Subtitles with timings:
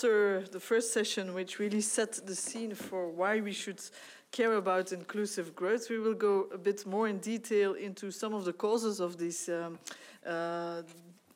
[0.00, 3.82] after the first session, which really set the scene for why we should
[4.32, 8.46] care about inclusive growth, we will go a bit more in detail into some of
[8.46, 9.78] the causes of these um,
[10.26, 10.80] uh,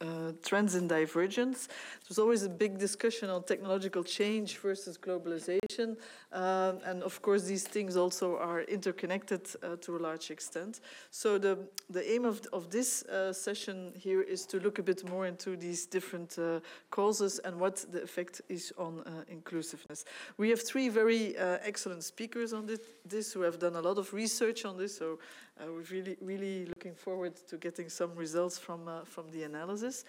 [0.00, 1.69] uh, trends in divergence.
[2.06, 5.97] There's always a big discussion on technological change versus globalization.
[6.33, 10.81] Um, and of course, these things also are interconnected uh, to a large extent.
[11.10, 15.09] So the, the aim of, of this uh, session here is to look a bit
[15.09, 16.60] more into these different uh,
[16.91, 20.05] causes and what the effect is on uh, inclusiveness.
[20.36, 23.96] We have three very uh, excellent speakers on this, this, who have done a lot
[23.96, 24.95] of research on this.
[24.98, 25.18] So
[25.59, 30.05] uh, we're really, really looking forward to getting some results from, from the analysis.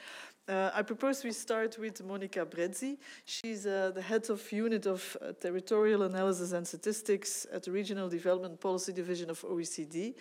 [0.47, 2.97] Uh, I propose we start with Monica Brezzi.
[3.25, 8.07] She's uh, the head of unit of uh, territorial analysis and statistics at the Regional
[8.09, 10.13] Development Policy Division of OECD.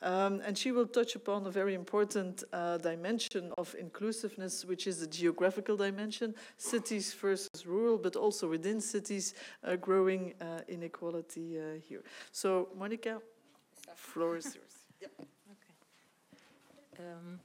[0.00, 5.00] Um, and she will touch upon a very important uh, dimension of inclusiveness, which is
[5.00, 12.04] the geographical dimension, cities versus rural, but also within cities, uh, growing uh, inequality here.
[12.30, 13.20] So, Monica,
[13.96, 14.76] floor is yours.
[15.02, 15.08] Yeah.
[15.50, 17.04] Okay.
[17.04, 17.40] Um.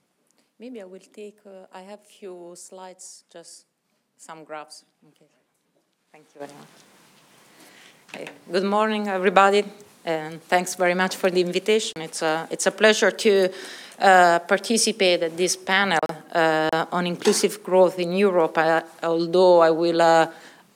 [0.60, 3.66] Maybe I will take, uh, I have few slides, just
[4.18, 4.86] some graphs.
[5.10, 5.28] Okay.
[6.12, 8.32] Thank you very much.
[8.52, 9.64] Good morning, everybody,
[10.04, 12.02] and thanks very much for the invitation.
[12.02, 13.50] It's a, it's a pleasure to
[14.00, 16.00] uh, participate at this panel
[16.32, 18.58] uh, on inclusive growth in Europe,
[19.04, 20.28] although I will uh,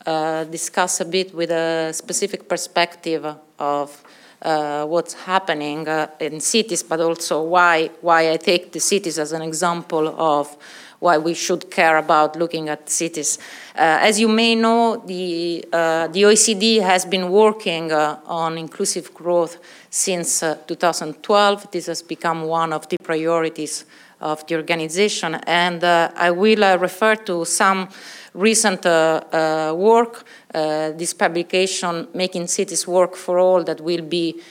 [0.05, 3.25] uh, discuss a bit with a specific perspective
[3.57, 4.03] of
[4.41, 9.31] uh, what's happening uh, in cities, but also why, why I take the cities as
[9.31, 10.57] an example of
[10.99, 13.39] why we should care about looking at cities.
[13.75, 19.11] Uh, as you may know, the, uh, the OECD has been working uh, on inclusive
[19.13, 19.57] growth
[19.89, 21.71] since uh, 2012.
[21.71, 23.85] This has become one of the priorities
[24.19, 27.89] of the organization, and I will refer to some
[28.33, 34.41] recent uh, uh, work, uh, this publication, Making Cities Work for All, that will be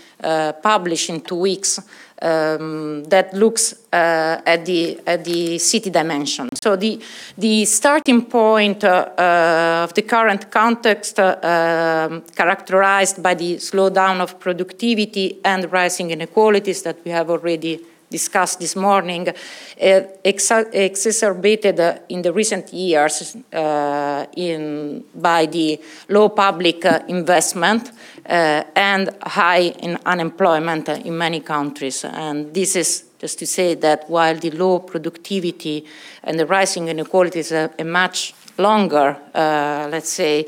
[0.63, 1.81] published in two weeks,
[2.23, 6.49] um, that looks uh, at the at the city dimension.
[6.63, 7.01] So the
[7.39, 14.39] the starting point uh, uh, of the current context, um, characterized by the slowdown of
[14.39, 17.81] productivity and rising inequalities that we have already
[18.11, 26.29] discussed this morning, uh, exacerbated uh, in the recent years uh, in, by the low
[26.29, 27.93] public investment
[28.27, 32.05] and high in unemployment in many countries.
[32.05, 35.85] And this is just to say that while the low productivity
[36.23, 40.47] and the rising inequalities are a much longer, uh, let's say,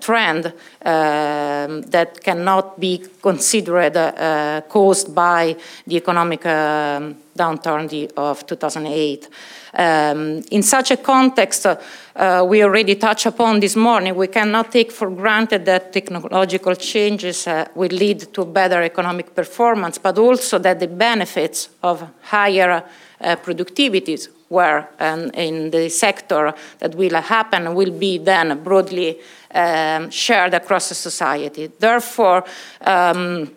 [0.00, 9.28] trend um, that cannot be considered uh, caused by the economic um, downturn of 2008.
[9.76, 14.92] Um, in such a context, uh, we already touched upon this morning, we cannot take
[14.92, 20.78] for granted that technological changes uh, will lead to better economic performance, but also that
[20.78, 22.84] the benefits of higher
[23.20, 29.18] uh, productivities where and in the sector that will happen will be then broadly
[29.54, 31.66] um, shared across the society.
[31.78, 32.44] Therefore,
[32.80, 33.50] um,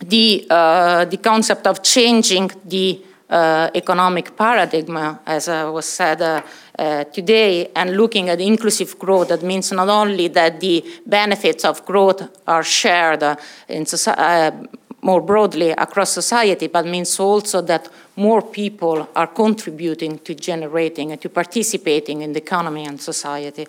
[0.00, 3.02] the, uh, the concept of changing the
[3.32, 6.42] uh, economic paradigm, as uh, was said uh,
[6.78, 11.84] uh, today, and looking at inclusive growth, that means not only that the benefits of
[11.86, 13.24] growth are shared
[13.68, 14.68] in society,
[15.02, 21.20] more broadly across society, but means also that more people are contributing to generating and
[21.20, 23.66] to participating in the economy and society.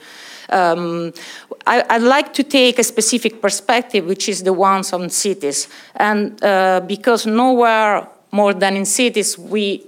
[0.49, 1.11] Um,
[1.66, 5.67] I, would like to take a specific perspective, which is the ones on cities.
[5.95, 9.88] And uh, because nowhere more than in cities, we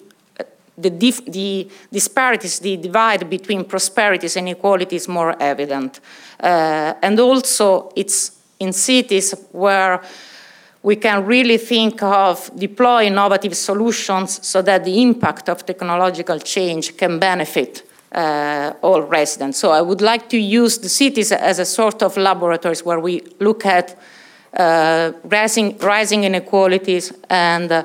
[0.78, 6.02] the, the, disparities, the divide between prosperities and inequality is more evident.
[6.38, 10.02] Uh, and also, it's in cities where
[10.86, 16.96] we can really think of deploy innovative solutions so that the impact of technological change
[16.96, 17.82] can benefit
[18.12, 19.58] uh, all residents.
[19.58, 23.24] So I would like to use the cities as a sort of laboratories where we
[23.40, 23.98] look at
[24.54, 27.84] uh, rising, rising, inequalities and, uh,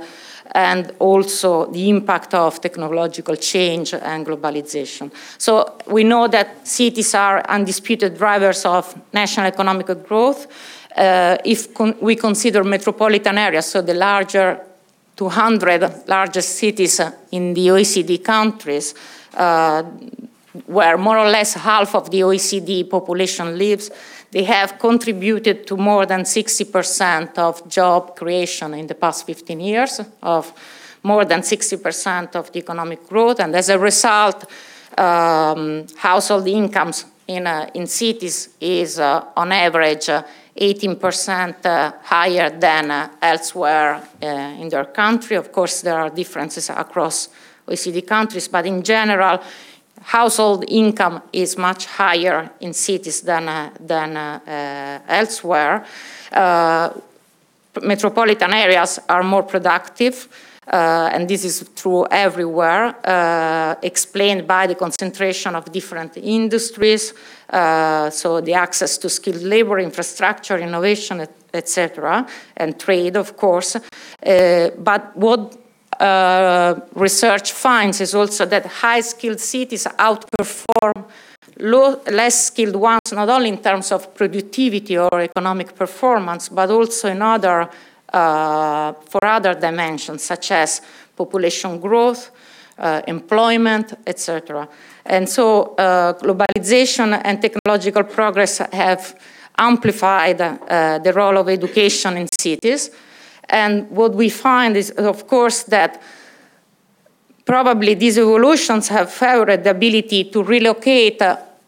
[0.53, 5.11] and also the impact of technological change and globalization.
[5.39, 10.47] So we know that cities are undisputed drivers of national economic growth
[11.01, 14.61] uh, if con we consider metropolitan areas, so the larger
[15.17, 17.01] 200 largest cities
[17.31, 18.95] in the OECD countries,
[19.35, 19.83] uh,
[20.67, 23.91] where more or less half of the OECD population lives,
[24.31, 30.01] they have contributed to more than 60% of job creation in the past 15 years,
[30.23, 30.53] of
[31.03, 34.45] more than 60% of the economic growth, and as a result,
[34.99, 40.11] um, household incomes in, uh, in cities is uh, on average
[40.61, 44.27] 18% uh, higher than uh, elsewhere uh,
[44.61, 45.37] in their country.
[45.37, 47.31] Of course, there are differences across
[47.67, 49.41] OECD countries, but in general,
[50.03, 55.85] household income is much higher in cities than, uh, than uh, elsewhere.
[56.31, 56.91] Uh,
[57.83, 60.29] metropolitan areas are more productive.
[60.71, 67.13] Uh, and this is true everywhere, uh, explained by the concentration of different industries,
[67.49, 72.25] uh, so the access to skilled labor, infrastructure, innovation, etc.,
[72.57, 73.77] and trade, of course.
[74.79, 75.59] but what
[75.99, 81.05] uh, research finds is also that high skilled cities outperform
[81.59, 87.09] low, less skilled ones, not only in terms of productivity or economic performance, but also
[87.09, 87.69] in other
[88.13, 90.81] uh, for other dimensions such as
[91.17, 92.31] population growth,
[92.79, 94.69] uh, employment, etc.
[95.05, 99.19] And so uh, globalization and technological progress have
[99.59, 102.91] amplified uh, the role of education in cities.
[103.49, 106.01] And what we find is, of course, that
[107.45, 111.21] probably these evolutions have favored the ability to relocate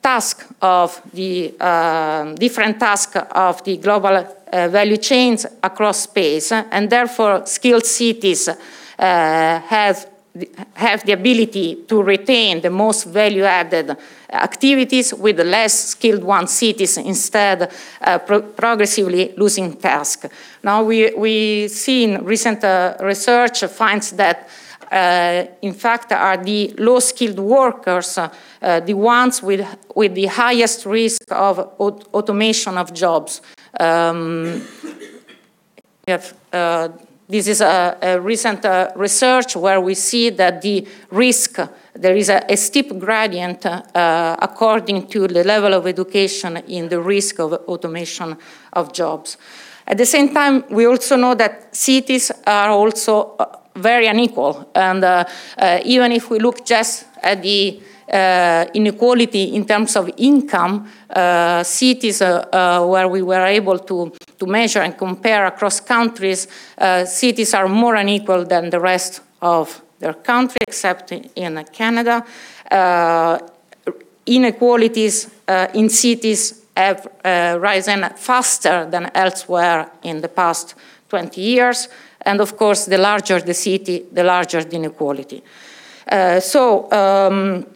[0.02, 6.90] tasks of the uh, different tasks of the global uh, value chains across space, and
[6.90, 8.54] therefore skilled cities uh,
[8.98, 10.06] have
[10.72, 13.94] have the ability to retain the most value-added
[14.30, 17.70] activities with the less skilled one cities instead
[18.00, 20.26] uh, pro progressively losing tasks.
[20.62, 24.48] Now we, we see in recent uh, research finds that
[24.92, 28.18] in fact are the low-skilled workers
[28.62, 31.58] uh, the ones with, with the highest risk of
[32.12, 33.40] automation of jobs.
[33.80, 34.62] Um,
[36.06, 36.88] have, uh,
[37.28, 41.58] this is a, a recent uh, research where we see that the risk,
[41.94, 47.00] there is a, a steep gradient uh, according to the level of education in the
[47.00, 48.36] risk of automation
[48.74, 49.38] of jobs.
[49.86, 54.70] At the same time, we also know that cities are also uh, very unequal.
[54.74, 55.24] And uh,
[55.58, 57.80] uh, even if we look just at the
[58.12, 64.12] uh, inequality in terms of income, uh, cities uh, uh, where we were able to,
[64.38, 66.46] to measure and compare across countries,
[67.06, 72.22] cities are more unequal than the rest of their country, except in Canada.
[74.26, 75.30] inequalities
[75.74, 77.06] in cities have
[77.62, 80.74] risen faster than elsewhere in the past
[81.08, 81.88] 20 years.
[82.24, 85.42] And of course, the larger the city, the larger the inequality.
[86.10, 87.66] Uh, so um,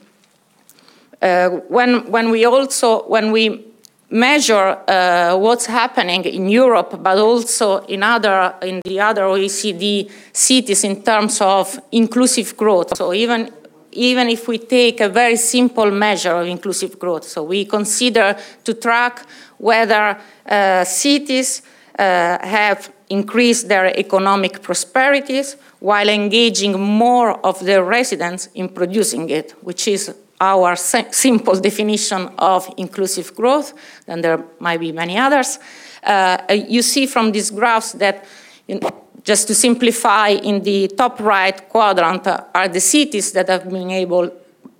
[1.20, 3.64] uh, when, when we also, when we
[4.10, 10.84] measure uh, what's happening in Europe, but also in, other, in the other OECD cities
[10.84, 12.96] in terms of inclusive growth.
[12.96, 13.50] So even,
[13.92, 18.74] even if we take a very simple measure of inclusive growth, so we consider to
[18.74, 19.26] track
[19.58, 21.62] whether uh, cities
[21.98, 29.52] uh, have increased their economic prosperities while engaging more of their residents in producing it,
[29.62, 33.72] which is our simple definition of inclusive growth,
[34.06, 35.58] then there might be many others.
[36.02, 38.24] Uh, you see from these graphs that,
[38.66, 38.90] you know,
[39.24, 43.90] just to simplify, in the top right quadrant uh, are the cities that have been
[43.90, 44.30] able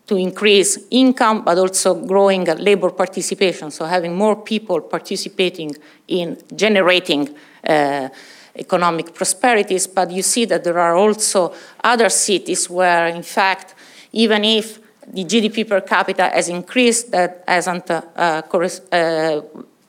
[0.07, 5.75] to increase income, but also growing labor participation, so having more people participating
[6.09, 7.29] in generating
[7.67, 8.09] uh,
[8.55, 9.87] economic prosperities.
[9.87, 11.53] But you see that there are also
[11.83, 13.75] other cities where, in fact,
[14.13, 14.79] even if
[15.13, 19.41] the GDP per capita has increased, that hasn't, uh, uh,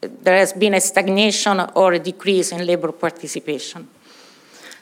[0.01, 3.87] there has been a stagnation or a decrease in labor participation.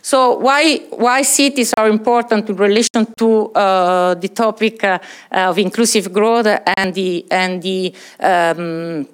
[0.05, 5.00] So why, why cities are important in relation to uh, the topic uh,
[5.31, 6.45] of inclusive growth
[6.77, 9.07] and the, and the um,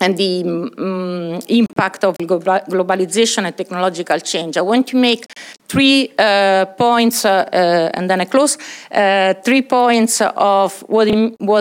[0.00, 4.56] and the um, impact of globalization and technological change.
[4.56, 5.26] I want to make
[5.68, 8.56] three uh, points, uh, uh, and then I close,
[8.90, 11.60] uh, three points of what, in, what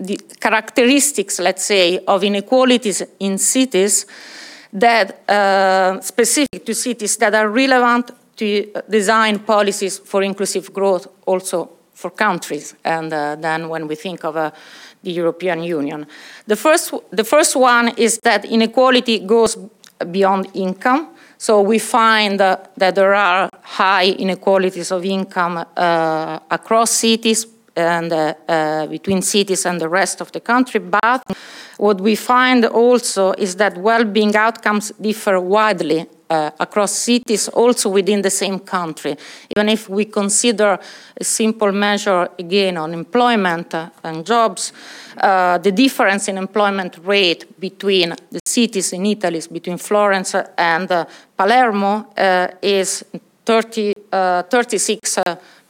[0.00, 4.06] the characteristics, let's say, of inequalities in cities
[4.74, 11.70] that uh, specific to cities that are relevant to design policies for inclusive growth also
[11.94, 12.74] for countries.
[12.84, 14.52] And then when we think of a
[15.04, 16.06] the European Union.
[16.46, 19.56] The first, the first one is that inequality goes
[20.10, 21.10] beyond income.
[21.38, 28.12] So we find uh, that there are high inequalities of income uh, across cities, and
[28.12, 30.80] uh, uh, between cities and the rest of the country.
[30.80, 31.22] But
[31.78, 38.22] what we find also is that well-being outcomes differ widely uh, across cities, also within
[38.22, 39.16] the same country.
[39.54, 40.78] Even if we consider
[41.20, 44.72] a simple measure, again, on employment uh, and jobs,
[45.18, 51.04] uh, the difference in employment rate between the cities in Italy, between Florence and uh,
[51.36, 52.06] Palermo,
[52.62, 53.04] is
[53.44, 55.18] 30, uh, 36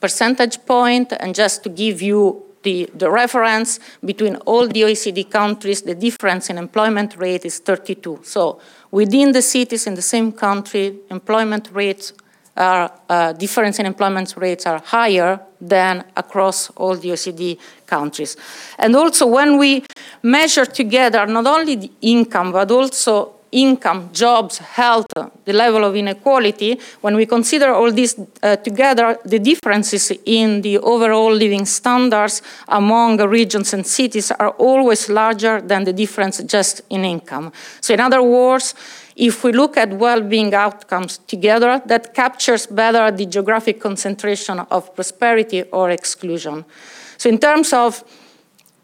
[0.04, 1.14] percentage point.
[1.18, 6.50] And just to give you the, the, reference between all the OECD countries, the difference
[6.50, 8.20] in employment rate is 32.
[8.22, 12.12] So within the cities in the same country, employment rates
[12.56, 18.36] are, uh, difference in employment rates are higher than across all the OECD countries.
[18.78, 19.84] And also when we
[20.22, 25.06] measure together not only the income, but also income, jobs, health,
[25.44, 30.78] the level of inequality, when we consider all this uh, together, the differences in the
[30.78, 37.04] overall living standards among regions and cities are always larger than the difference just in
[37.04, 37.52] income.
[37.80, 38.74] So in other words,
[39.16, 45.62] if we look at well-being outcomes together, that captures better the geographic concentration of prosperity
[45.70, 46.64] or exclusion.
[47.16, 48.02] So in terms of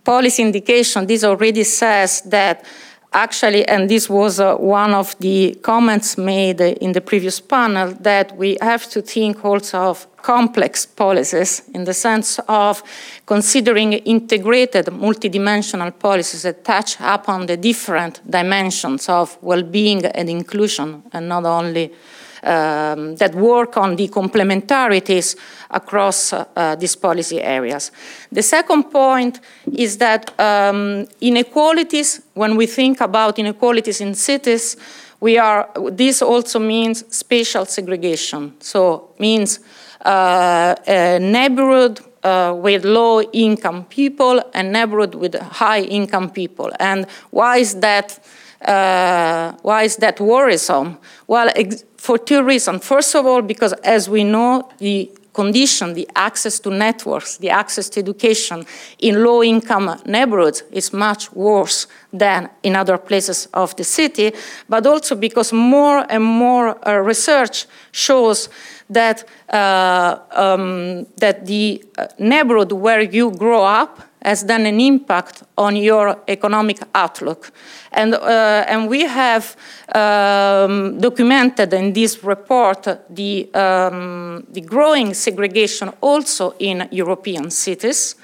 [0.04, 2.64] policy indication, this already says that
[3.12, 8.36] actually, and this was uh, one of the comments made in the previous panel, that
[8.36, 12.82] we have to think also of complex policies in the sense of
[13.26, 21.28] considering integrated multidimensional policies that touch upon the different dimensions of well-being and inclusion and
[21.28, 21.92] not only
[22.42, 25.36] um, that work on the complementarities
[25.70, 27.92] across uh, these policy areas.
[28.32, 29.40] The second point
[29.72, 34.76] is that um, inequalities, when we think about inequalities in cities,
[35.20, 38.54] we are, this also means spatial segregation.
[38.60, 39.60] So means
[40.04, 46.70] uh, a neighborhood uh, with low income people and neighborhood with high income people.
[46.80, 48.18] And why is that?
[48.60, 50.98] Uh, why is that worrisome?
[51.26, 51.50] Well,
[51.96, 52.84] for two reasons.
[52.84, 57.88] First of all, because as we know, the condition, the access to networks, the access
[57.88, 58.66] to education
[58.98, 64.32] in low income neighborhoods is much worse than in other places of the city,
[64.68, 68.48] but also because more and more uh, research shows
[68.90, 75.42] that, uh, um, that the uh, neighborhood where you grow up has done an impact
[75.56, 77.52] on your economic outlook.
[77.92, 79.56] And, uh, and we have
[79.94, 88.16] um, documented in this report the, um, the growing segregation also in European cities.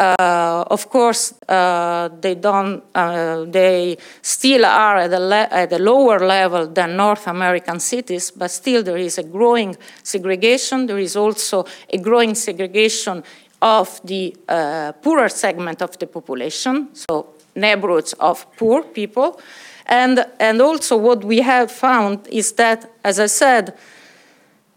[0.00, 2.82] Uh, of course, uh, they don't.
[2.94, 8.50] Uh, they still are at a, at a, lower level than North American cities, but
[8.50, 10.86] still there is a growing segregation.
[10.86, 13.22] There is also a growing segregation
[13.60, 19.38] of the uh, poorer segment of the population, so neighborhoods of poor people.
[19.84, 23.76] And, and also what we have found is that, as I said,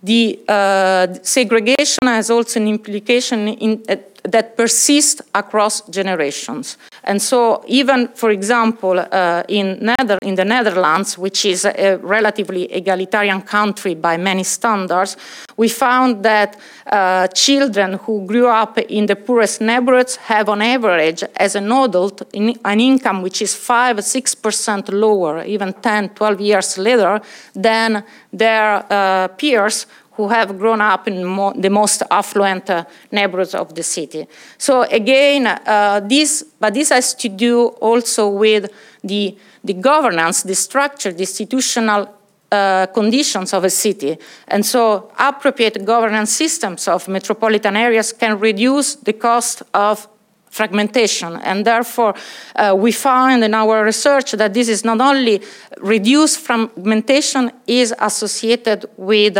[0.01, 6.77] the uh, segregation has also an implication in, uh, that persist across generations.
[7.03, 12.71] And so even, for example, uh, in, Nether in the Netherlands, which is a relatively
[12.71, 15.17] egalitarian country by many standards,
[15.57, 21.23] we found that uh, children who grew up in the poorest neighborhoods have on average,
[21.35, 26.77] as an adult, in, an income which is 5 6% lower, even 10, 12 years
[26.77, 27.21] later,
[27.53, 33.55] than their uh, peers who have grown up in mo the most affluent uh, neighborhoods
[33.55, 34.27] of the city.
[34.57, 38.71] So again, uh, this, but this has to do also with
[39.03, 42.07] the, the governance, the structure, the institutional
[42.51, 44.15] uh, conditions of a city.
[44.47, 50.07] And so appropriate governance systems of metropolitan areas can reduce the cost of
[50.53, 51.35] fragmentation.
[51.37, 52.13] And therefore,
[52.55, 55.41] uh, we find in our research that this is not only
[55.81, 59.35] reduced fragmentation is associated with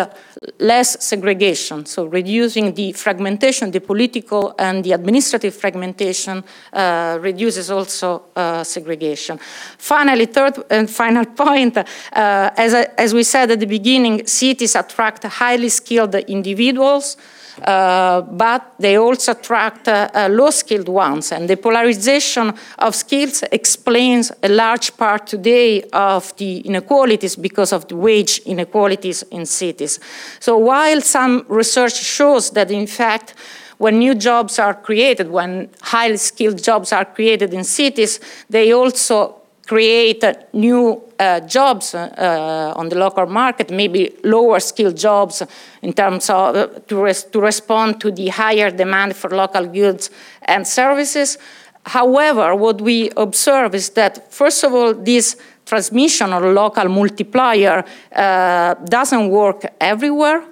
[0.60, 1.86] less segregation.
[1.86, 6.44] So reducing the fragmentation, the political and the administrative fragmentation
[6.74, 9.40] uh, reduces also uh, segregation.
[9.78, 14.76] Finally, third and final point, uh, as, I, as we said at the beginning, cities
[14.76, 17.18] attract highly skilled individuals
[17.60, 21.32] but they also attract uh, uh, low-skilled ones.
[21.32, 27.88] And the polarization of skills explains a large part today of the inequalities because of
[27.88, 30.00] the wage inequalities in cities.
[30.40, 33.36] So while some research shows that, in fact,
[33.78, 38.20] when new jobs are created, when highly skilled jobs are created in cities,
[38.50, 44.98] they also create uh, new uh, jobs uh, on the local market, maybe lower skilled
[44.98, 45.42] jobs
[45.82, 50.10] in terms of uh, to, res to respond to the higher demand for local goods
[50.42, 51.38] and services.
[51.86, 57.84] However, what we observe is that, first of all, this transmission or local multiplier
[58.16, 60.44] uh, doesn't work everywhere.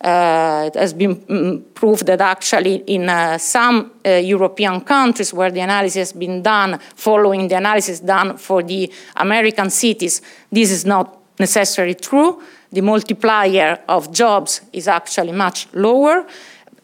[0.00, 5.50] Uh, it has been mm, proved that actually in uh, some uh, European countries where
[5.50, 10.20] the analysis has been done, following the analysis done for the American cities,
[10.52, 12.42] this is not necessarily true.
[12.70, 16.26] The multiplier of jobs is actually much lower,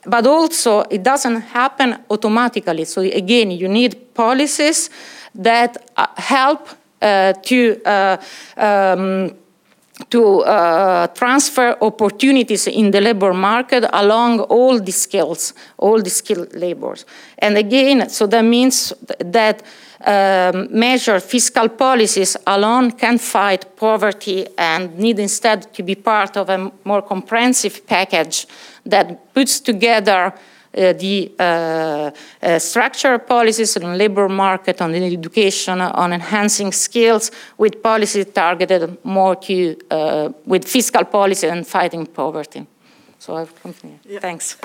[0.07, 2.85] but also it doesn't happen automatically.
[2.87, 4.89] So again, you need policies
[5.35, 5.77] that
[6.17, 6.69] help
[7.03, 8.17] uh, to uh,
[8.57, 9.35] um,
[10.11, 16.55] to uh, transfer opportunities in the labor market along all the skills, all the skilled
[16.55, 17.05] labors.
[17.39, 19.63] And again, so that means that
[20.05, 26.49] um, measure fiscal policies alone can fight poverty and need instead to be part of
[26.49, 28.47] a more comprehensive package
[28.85, 30.35] that puts together
[30.73, 32.11] the uh,
[32.43, 39.37] uh, structural policies on labor market, on education, on enhancing skills, with policies targeted more
[39.37, 39.77] to,
[40.47, 42.67] with fiscal policy and fighting poverty.
[43.19, 44.01] So I've continued.
[44.05, 44.21] Yeah.
[44.21, 44.57] Thanks.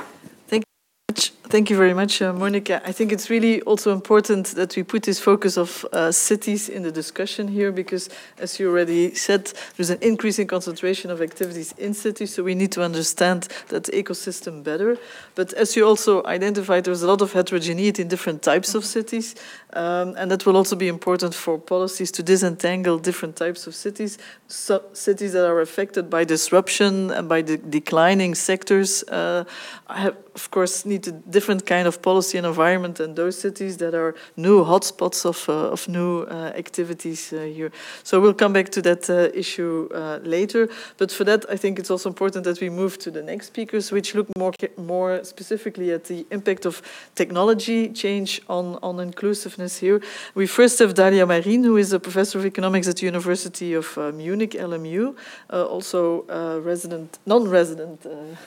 [1.49, 2.81] Thank you very much, uh, Monica.
[2.85, 6.83] I think it's really also important that we put this focus of uh, cities in
[6.83, 11.93] the discussion here because, as you already said, there's an increasing concentration of activities in
[11.93, 14.97] cities, so we need to understand that ecosystem better.
[15.35, 19.33] But as you also identified, there's a lot of heterogeneity in different types of cities,
[19.71, 24.17] um, and that will also be important for policies to disentangle different types of cities.
[24.49, 29.45] So cities that are affected by disruption and by the declining sectors uh,
[29.89, 33.95] have, of course, need a different kind of policy and environment than those cities that
[33.95, 37.71] are new hotspots of, uh, of new uh, activities uh, here.
[38.03, 40.69] So we'll come back to that uh, issue uh, later.
[40.97, 43.91] But for that, I think it's also important that we move to the next speakers,
[43.91, 46.83] which look more, more specifically at the impact of
[47.15, 49.99] technology change on, on inclusiveness here.
[50.35, 53.97] We first have Dalia Marin, who is a professor of economics at the University of
[54.13, 55.15] Munich, LMU,
[55.49, 56.25] also
[56.61, 58.05] resident, non-resident,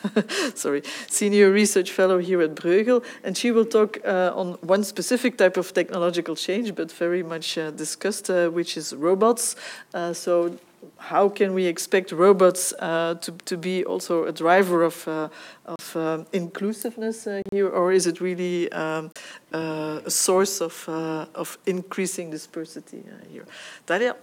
[0.55, 5.39] sorry, senior research fellow here at Bruegel, and she will talk uh, on one specific
[5.39, 9.57] type of technological change, but very much uh, discussed, uh, which is robots.
[9.95, 10.59] Uh, so
[10.97, 15.29] how can we expect robots uh, to, to be also a driver of, uh,
[15.67, 19.11] of inclusiveness here, or is it really um,
[19.53, 20.89] a source of,
[21.35, 23.45] of increasing dispersity here?
[23.87, 24.17] Dalia?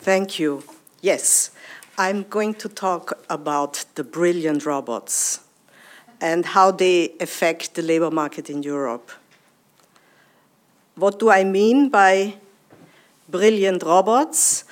[0.00, 0.64] Thank you.
[1.00, 1.50] Yes.
[1.98, 5.40] I'm going to talk about the brilliant robots
[6.22, 9.10] and how they affect the labor market in Europe.
[10.94, 12.36] What do I mean by
[13.28, 14.64] brilliant robots?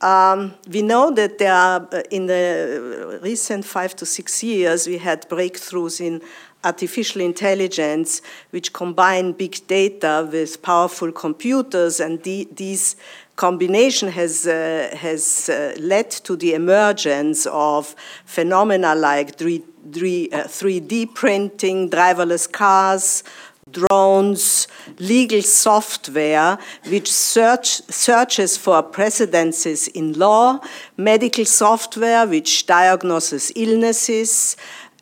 [0.00, 4.98] Um, we know that there are, uh, in the recent five to six years, we
[4.98, 6.22] had breakthroughs in
[6.62, 12.94] artificial intelligence, which combine big data with powerful computers, and the, these
[13.38, 17.94] combination has, uh, has uh, led to the emergence of
[18.26, 23.22] phenomena like 3, 3, uh, 3D printing, driverless cars,
[23.70, 24.66] drones,
[24.98, 30.58] legal software which search, searches for precedences in law,
[30.96, 34.56] medical software which diagnoses illnesses,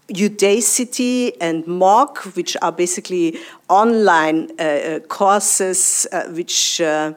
[0.08, 7.12] Udacity and MOOC, which are basically online uh, uh courses uh, which uh,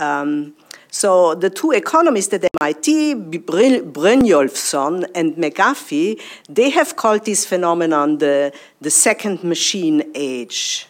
[0.00, 0.54] um,
[0.94, 8.52] so the two economists at MIT, Brynjolfsson and McAfee, they have called this phenomenon the,
[8.82, 10.86] the second machine age.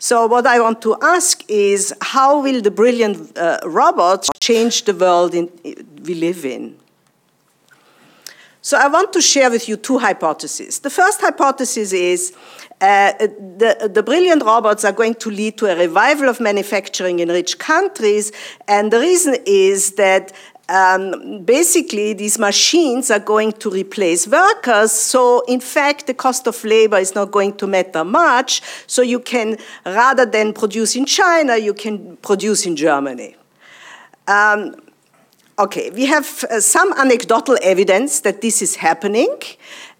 [0.00, 4.94] So what I want to ask is, how will the brilliant uh, robots change the
[4.94, 5.48] world in,
[6.02, 6.76] we live in?
[8.62, 10.80] So I want to share with you two hypotheses.
[10.80, 12.34] The first hypothesis is
[12.80, 17.28] uh, the, the brilliant robots are going to lead to a revival of manufacturing in
[17.28, 18.32] rich countries,
[18.68, 20.32] and the reason is that
[20.68, 24.92] um, basically these machines are going to replace workers.
[24.92, 28.62] So in fact, the cost of labor is not going to matter much.
[28.86, 33.36] So you can, rather than produce in China, you can produce in Germany.
[34.26, 34.74] Um,
[35.58, 39.38] okay, we have uh, some anecdotal evidence that this is happening.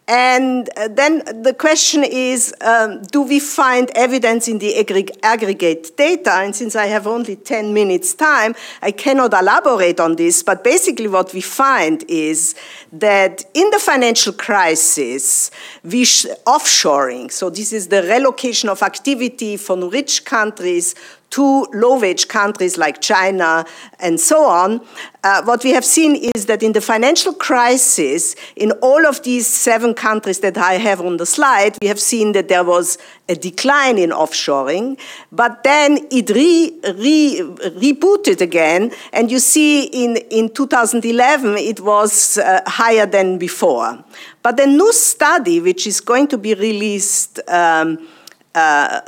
[0.08, 4.78] And uh, then the question is, um, do we find evidence in the
[5.24, 6.30] aggregate data?
[6.32, 11.08] And since I have only 10 minutes time, I cannot elaborate on this, but basically
[11.08, 12.54] what we find is
[12.92, 15.50] that in the financial crisis,
[15.82, 20.94] we offshoring, so this is the relocation of activity from rich countries
[21.30, 23.64] to low-wage countries like China
[23.98, 24.80] and so on,
[25.24, 29.46] uh, what we have seen is that in the financial crisis, in all of these
[29.46, 32.96] seven countries that I have on the slide, we have seen that there was
[33.28, 34.98] a decline in offshoring,
[35.32, 42.38] but then it re, re, rebooted again, and you see in, in 2011 it was
[42.38, 44.04] uh, higher than before.
[44.42, 48.06] But the new study, which is going to be released um,
[48.54, 49.00] uh,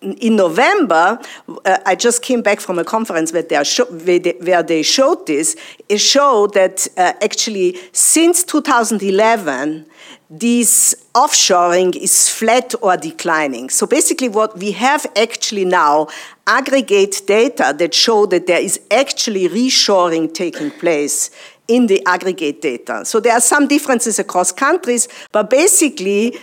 [0.00, 1.18] in November,
[1.64, 5.26] uh, I just came back from a conference where they, where they, where they showed
[5.26, 5.56] this.
[5.88, 9.86] It showed that uh, actually since 2011,
[10.30, 13.70] this offshoring is flat or declining.
[13.70, 16.08] So basically, what we have actually now
[16.46, 21.30] aggregate data that show that there is actually reshoring taking place
[21.66, 23.04] in the aggregate data.
[23.04, 26.38] So there are some differences across countries, but basically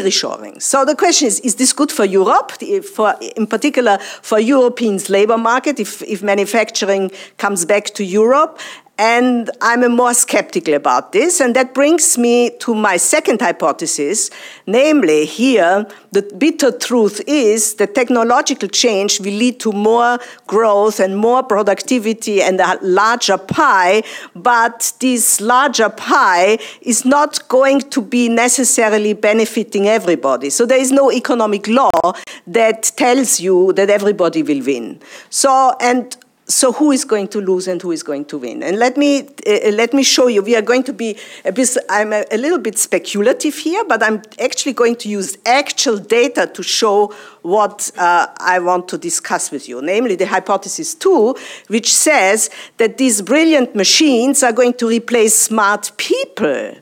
[0.00, 0.60] reshoring.
[0.62, 2.52] So the question is, is this good for Europe,
[2.94, 8.58] for, in particular for Europeans' labor market, if, if manufacturing comes back to Europe?
[8.98, 11.40] And I'm more skeptical about this.
[11.40, 14.28] And that brings me to my second hypothesis.
[14.66, 21.16] Namely, here, the bitter truth is that technological change will lead to more growth and
[21.16, 24.02] more productivity and a larger pie.
[24.34, 30.50] But this larger pie is not going to be necessarily benefiting everybody.
[30.50, 31.90] So there is no economic law
[32.48, 35.00] that tells you that everybody will win.
[35.30, 36.16] So, and
[36.48, 38.62] so who is going to lose and who is going to win?
[38.62, 40.42] And let me uh, let me show you.
[40.42, 41.76] We are going to be a bit.
[41.90, 46.46] I'm a, a, little bit speculative here, but I'm actually going to use actual data
[46.46, 49.82] to show what uh, I want to discuss with you.
[49.82, 55.92] Namely, the hypothesis two, which says that these brilliant machines are going to replace smart
[55.98, 56.74] people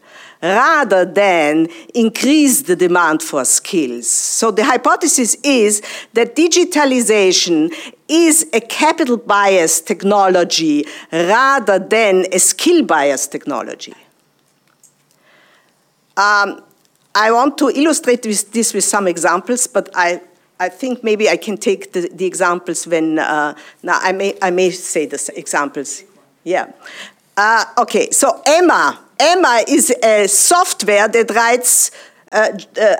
[0.43, 4.09] rather than increase the demand for skills.
[4.09, 7.73] So the hypothesis is that digitalization
[8.09, 13.95] is a capital bias technology rather than a skill bias technology.
[16.17, 16.63] Um,
[17.15, 20.21] I want to illustrate this with some examples, but I,
[20.61, 24.51] I think maybe I can take the, the examples when, uh, now I may, I
[24.51, 26.05] may say the examples.
[26.45, 26.73] Yeah.
[27.37, 31.91] Uh, okay, so Emma Emma is a software that writes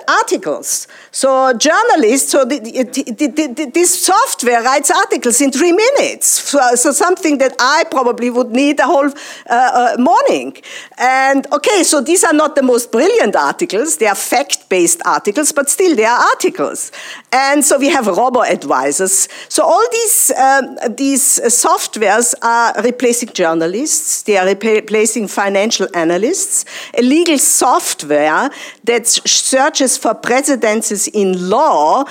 [0.07, 0.87] articles.
[1.11, 6.27] So journalists, so the, the, the, this software writes articles in three minutes.
[6.47, 9.13] So, so, something that I probably would need a whole uh,
[9.49, 10.57] uh, morning.
[10.97, 13.97] And okay, so these are not the most brilliant articles.
[13.97, 16.91] They are fact-based articles, but still they are articles.
[17.31, 19.27] And so we have robo advisors.
[19.49, 24.23] So all these um, these softwares are replacing journalists.
[24.23, 26.65] They are replacing financial analysts.
[26.97, 28.49] A legal software
[28.83, 32.05] that's searches for precedences in law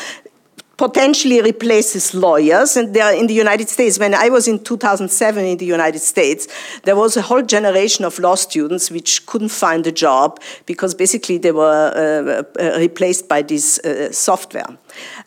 [0.76, 2.76] potentially replaces lawyers.
[2.76, 6.48] And there in the United States, when I was in 2007 in the United States,
[6.84, 11.38] there was a whole generation of law students which couldn't find a job because basically
[11.38, 14.66] they were uh, uh, replaced by this uh, software.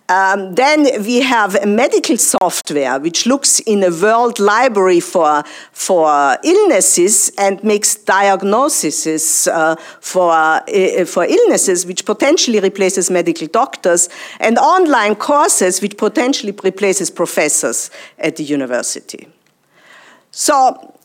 [0.10, 7.32] Um, then we have medical software which looks in a world library for, for illnesses
[7.38, 15.16] and makes diagnoses uh, for, uh, for illnesses, which potentially replaces medical doctors, and online
[15.16, 19.28] courses which potentially replaces professors at the university.
[20.32, 20.96] So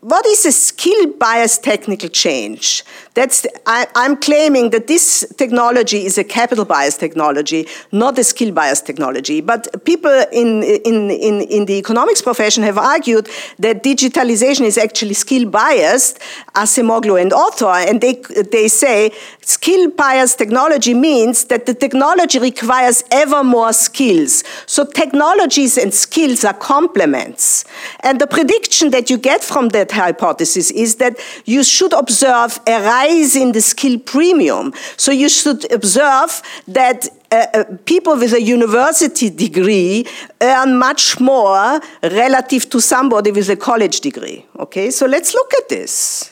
[0.00, 2.84] what is a skill bias technical change?
[3.14, 8.24] That's the, I, am claiming that this technology is a capital bias technology, not a
[8.24, 9.42] skill bias technology.
[9.42, 15.12] But people in, in, in, in the economics profession have argued that digitalization is actually
[15.12, 16.20] skill biased,
[16.54, 18.14] Acemoglu and Autor, and they,
[18.50, 24.42] they say skill bias technology means that the technology requires ever more skills.
[24.64, 27.66] So technologies and skills are complements.
[28.00, 32.80] And the prediction that you get from that hypothesis is that you should observe a
[33.02, 34.72] rise in the skill premium.
[34.96, 40.06] So you should observe that uh, uh, people with a university degree
[40.40, 44.44] earn much more relative to somebody with a college degree.
[44.58, 46.31] Okay, so let's look at this.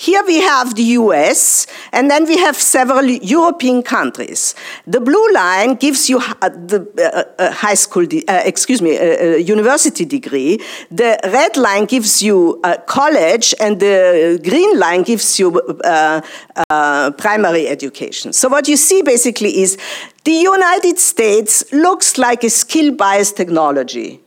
[0.00, 4.54] Here we have the US, and then we have several European countries.
[4.86, 9.34] The blue line gives you uh, the uh, uh, high school, uh, excuse me, uh,
[9.34, 10.60] university degree.
[10.92, 15.50] The red line gives you a college, and the green line gives you
[17.18, 18.32] primary education.
[18.32, 19.76] So what you see basically is
[20.22, 24.20] the United States looks like a skill-biased technology.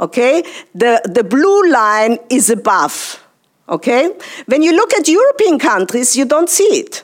[0.00, 0.42] Okay,
[0.74, 3.22] the the blue line is above
[3.68, 4.10] Okay?
[4.46, 7.02] When you look at European countries, you don't see it.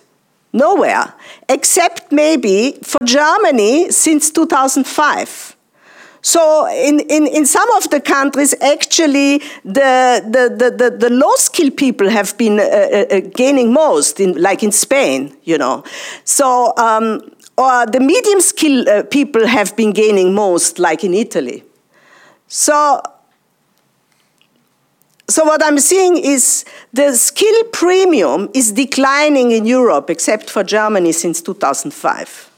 [0.53, 1.14] Nowhere.
[1.48, 5.57] Except maybe for Germany since 2005.
[6.22, 11.77] So in, in, in some of the countries, actually, the, the, the, the, the low-skilled
[11.77, 15.83] people have been uh, uh, uh, gaining most, in, like in Spain, you know.
[16.25, 17.22] So, um,
[17.59, 21.64] or the medium-skilled uh, people have been gaining most, like in Italy.
[22.46, 23.03] So
[25.28, 31.12] so what I'm seeing is the skill premium is declining in Europe, except for Germany
[31.12, 32.51] since 2005.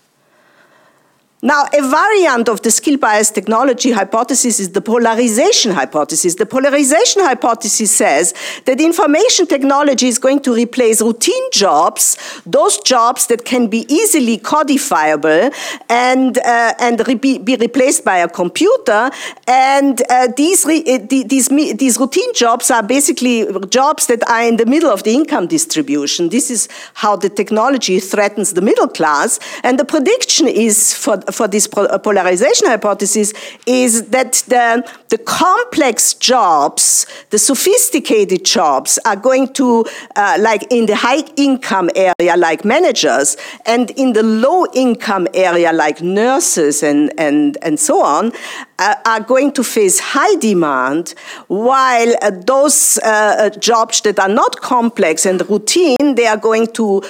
[1.45, 6.37] Now, a variant of the skill bias technology hypothesis is the polarization hypothesis.
[6.37, 8.33] The polarization hypothesis says
[8.65, 14.39] that information technology is going to replace routine jobs, those jobs that can be easily
[14.39, 15.51] codifiable
[15.91, 19.11] and, uh, and re be replaced by a computer.
[19.47, 24.65] And uh, these, uh, these, these routine jobs are basically jobs that are in the
[24.65, 26.31] middle of the income distribution.
[26.31, 29.39] This is how the technology threatens the middle class.
[29.63, 33.33] And the prediction is for for this uh, polarization hypothesis
[33.67, 39.85] is that the, the complex jobs, the sophisticated jobs, are going to,
[40.17, 45.73] uh, like in the high income area, like managers, and in the low income area,
[45.73, 48.33] like nurses and, and, and so on,
[48.79, 51.15] uh, are going to face high demand,
[51.49, 56.67] while uh, those uh, uh jobs that are not complex and routine, they are going
[56.67, 57.01] to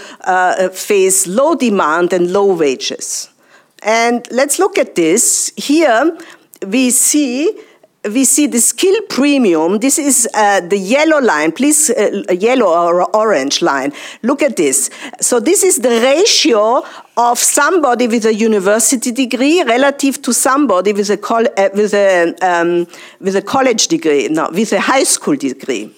[0.73, 3.34] face low demand and low wages.
[3.85, 5.53] And let's look at this.
[5.57, 6.19] Here
[6.67, 7.57] we see
[8.05, 9.79] we see the skill premium.
[9.79, 13.93] This is uh, the yellow line, please, uh, yellow or orange line.
[14.23, 14.91] Look at this.
[15.21, 16.85] So this is the ratio
[17.17, 22.87] of somebody with a university degree relative to somebody with a, uh, with a, um,
[23.21, 25.91] with a college degree, no, with a high school degree.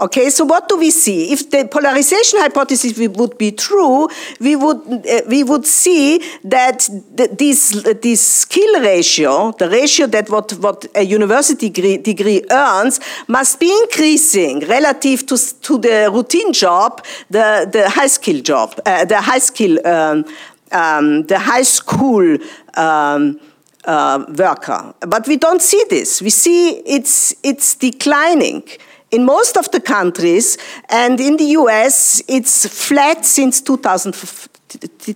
[0.00, 1.30] Okay, so what do we see?
[1.30, 4.08] If the polarization hypothesis would be true,
[4.40, 10.30] we would, uh, we would see that this, uh, this skill ratio, the ratio that
[10.30, 16.54] what, what a university degree, degree earns, must be increasing relative to, to the routine
[16.54, 20.24] job, the, the high skill job, uh, the high skill, um,
[20.72, 22.38] um, the high school
[22.74, 23.38] um,
[23.84, 24.94] uh, worker.
[25.00, 26.22] But we don't see this.
[26.22, 28.62] We see it's, it's declining
[29.10, 30.56] in most of the countries,
[30.88, 34.14] and in the US, it's flat since 2000,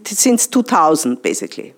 [0.04, 1.74] since 2000 basically.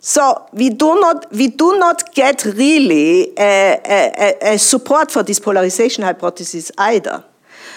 [0.00, 5.38] So we do not, we do not get really a, a, a support for this
[5.38, 7.22] polarization hypothesis either.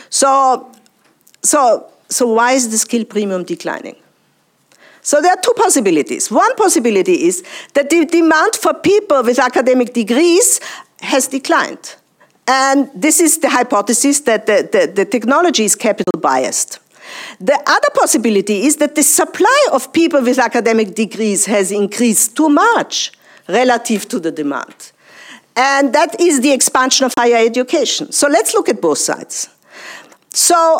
[0.09, 0.71] So,
[1.43, 3.95] so, so why is the skill premium declining?
[5.03, 6.31] So there are two possibilities.
[6.31, 7.43] One possibility is
[7.75, 10.59] that the demand for people with academic degrees
[11.01, 11.95] has declined.
[12.47, 16.79] And this is the hypothesis that the, the, the, technology is capital biased.
[17.39, 22.49] The other possibility is that the supply of people with academic degrees has increased too
[22.49, 23.11] much
[23.47, 24.91] relative to the demand.
[25.55, 28.11] And that is the expansion of higher education.
[28.11, 29.49] So let's look at both sides.
[30.29, 30.79] So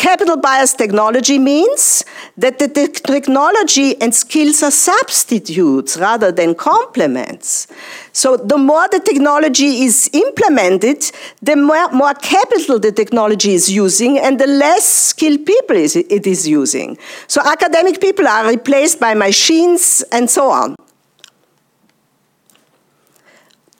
[0.00, 2.06] Capital bias technology means
[2.38, 7.66] that the technology and skills are substitutes rather than complements.
[8.14, 11.04] So the more the technology is implemented,
[11.42, 16.48] the more, more capital the technology is using and the less skilled people it is
[16.48, 16.96] using.
[17.26, 20.76] So academic people are replaced by machines and so on.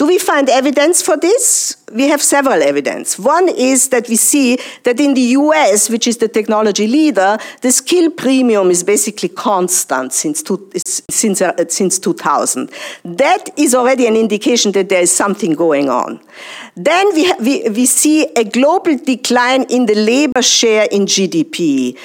[0.00, 1.76] Do we find evidence for this?
[1.92, 3.18] We have several evidence.
[3.18, 7.70] One is that we see that in the US, which is the technology leader, the
[7.70, 10.70] skill premium is basically constant since, two,
[11.10, 12.70] since, uh, since 2000.
[13.04, 16.18] That is already an indication that there is something going on.
[16.76, 21.98] Then we, we, we see a global decline in the labor share in GDP.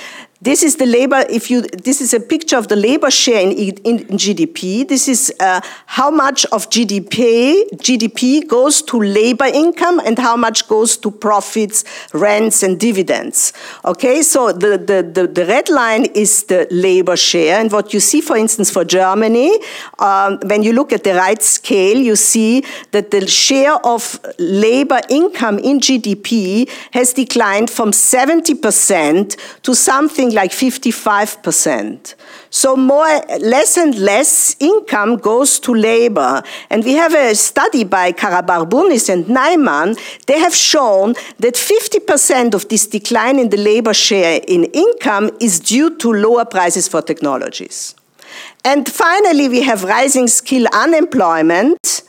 [0.46, 3.52] This is the labor, if you, this is a picture of the labor share in,
[3.52, 4.88] in, in GDP.
[4.88, 10.68] This is uh, how much of GDP, GDP goes to labor income and how much
[10.68, 13.54] goes to profits, rents, and dividends.
[13.86, 17.60] Okay, so the, the, the, the red line is the labor share.
[17.60, 19.58] And what you see, for instance, for Germany,
[19.98, 25.02] um, when you look at the right scale, you see that the share of labor
[25.10, 32.16] income in GDP has declined from 70% to something something like 55%.
[32.52, 36.44] So more, less and less income goes to labor.
[36.70, 39.98] And we have a study by Karabarbounis and Neiman.
[40.28, 45.60] They have shown that 50% of this decline in the labor share in income is
[45.60, 47.96] due to lower prices for technologies.
[48.64, 52.04] And finally, we have rising skill unemployment.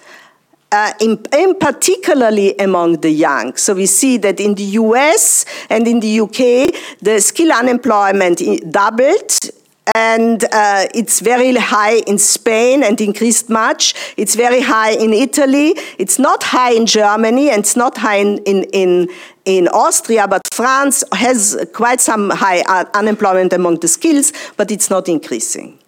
[0.73, 3.55] Uh, in, in, particularly among the young.
[3.57, 9.39] So we see that in the US and in the UK, the skill unemployment doubled.
[9.95, 13.95] And uh, it's very high in Spain and increased much.
[14.17, 15.75] It's very high in Italy.
[15.99, 19.09] It's not high in Germany and it's not high in, in, in,
[19.45, 24.91] in Austria, but France has quite some high uh, unemployment among the skills, but it's
[24.91, 25.79] not increasing.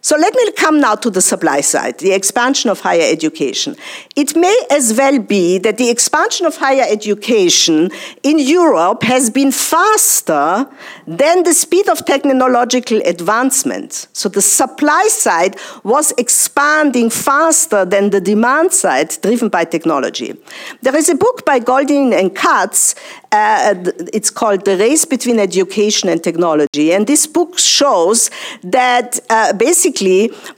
[0.00, 3.76] So let me come now to the supply side, the expansion of higher education.
[4.14, 7.90] It may as well be that the expansion of higher education
[8.22, 10.68] in Europe has been faster
[11.06, 14.06] than the speed of technological advancement.
[14.12, 20.34] So the supply side was expanding faster than the demand side driven by technology.
[20.82, 22.94] There is a book by Goldin and Katz
[23.30, 23.74] uh,
[24.14, 26.92] it's called The Race Between Education and Technology.
[26.92, 28.30] And this book shows
[28.62, 29.87] that uh, basically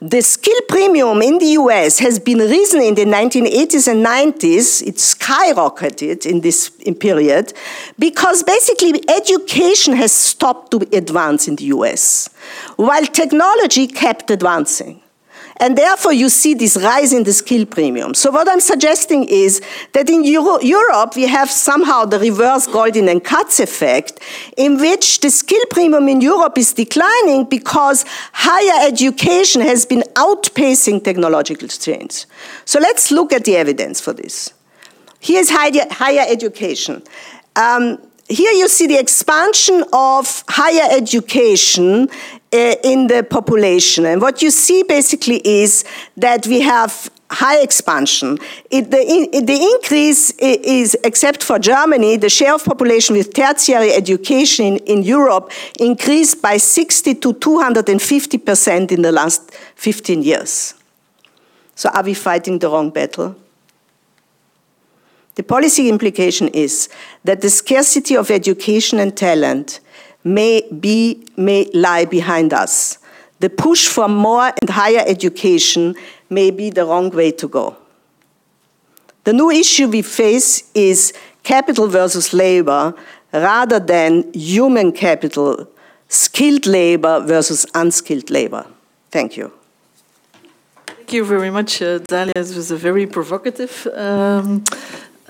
[0.01, 4.83] the skill premium in the US has been risen in the 1980s and 90s.
[4.87, 7.53] It skyrocketed in this period
[7.99, 12.29] because basically education has stopped to advance in the US
[12.77, 15.01] while technology kept advancing.
[15.61, 18.15] And therefore, you see this rise in the skill premium.
[18.15, 19.61] So, what I'm suggesting is
[19.93, 24.21] that in Euro Europe, we have somehow the reverse Goldin and Katz effect,
[24.57, 31.05] in which the skill premium in Europe is declining because higher education has been outpacing
[31.05, 32.25] technological change.
[32.65, 34.55] So, let's look at the evidence for this.
[35.21, 37.03] Here's higher, education.
[37.55, 37.99] Um,
[38.31, 42.09] here you see the expansion of higher education
[42.53, 44.07] uh, in the population.
[44.07, 45.85] And what you see basically is
[46.17, 48.39] that we have high expansion.
[48.71, 53.93] It, the, in, the increase is, except for Germany, the share of population with tertiary
[53.93, 60.75] education in, in Europe increased by 60 to 250% in the last 15 years.
[61.77, 63.37] So are we fighting the wrong battle?
[65.37, 66.89] The policy implication is
[67.25, 69.81] that the scarcity of education and talent
[70.25, 72.99] may, be, may lie behind us.
[73.41, 75.95] The push for more and higher education
[76.29, 77.77] may be the wrong way to go.
[79.25, 82.95] The new issue we face is capital versus labor
[83.33, 85.69] rather than human capital,
[86.09, 88.67] skilled labor versus unskilled labor.
[89.11, 89.53] Thank you.
[90.87, 92.37] Thank you very much, uh, Dalia.
[92.37, 94.65] It was a very provocative um,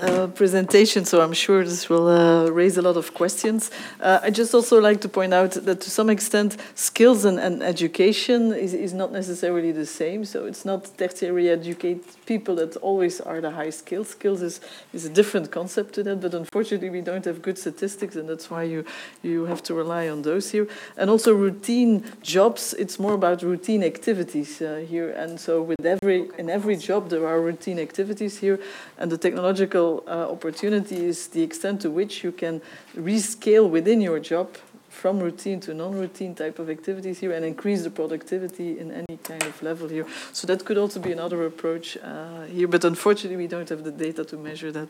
[0.00, 3.70] uh, presentation, so I'm sure this will uh, raise a lot of questions.
[4.00, 7.62] Uh, I just also like to point out that to some extent, skills and, and
[7.62, 10.24] education is, is, not necessarily the same.
[10.24, 14.08] So it's not tertiary educate people that always are the high skills.
[14.08, 14.60] Skills is,
[14.92, 18.50] is a different concept to that, but unfortunately we don't have good statistics, and that's
[18.50, 18.84] why you,
[19.22, 20.66] you have to rely on those here.
[20.96, 25.10] And also routine jobs, it's more about routine activities uh, here.
[25.10, 28.58] And so with every, in every job there are routine activities here,
[28.98, 32.60] and the technological uh, opportunity is the extent to which you can
[32.96, 34.48] rescale within your job
[34.90, 39.42] from routine to non-routine type of activities here and increase the productivity in any kind
[39.44, 40.04] of level here.
[40.32, 43.92] So that could also be another approach uh, here, but unfortunately we don't have the
[43.92, 44.88] data to measure that.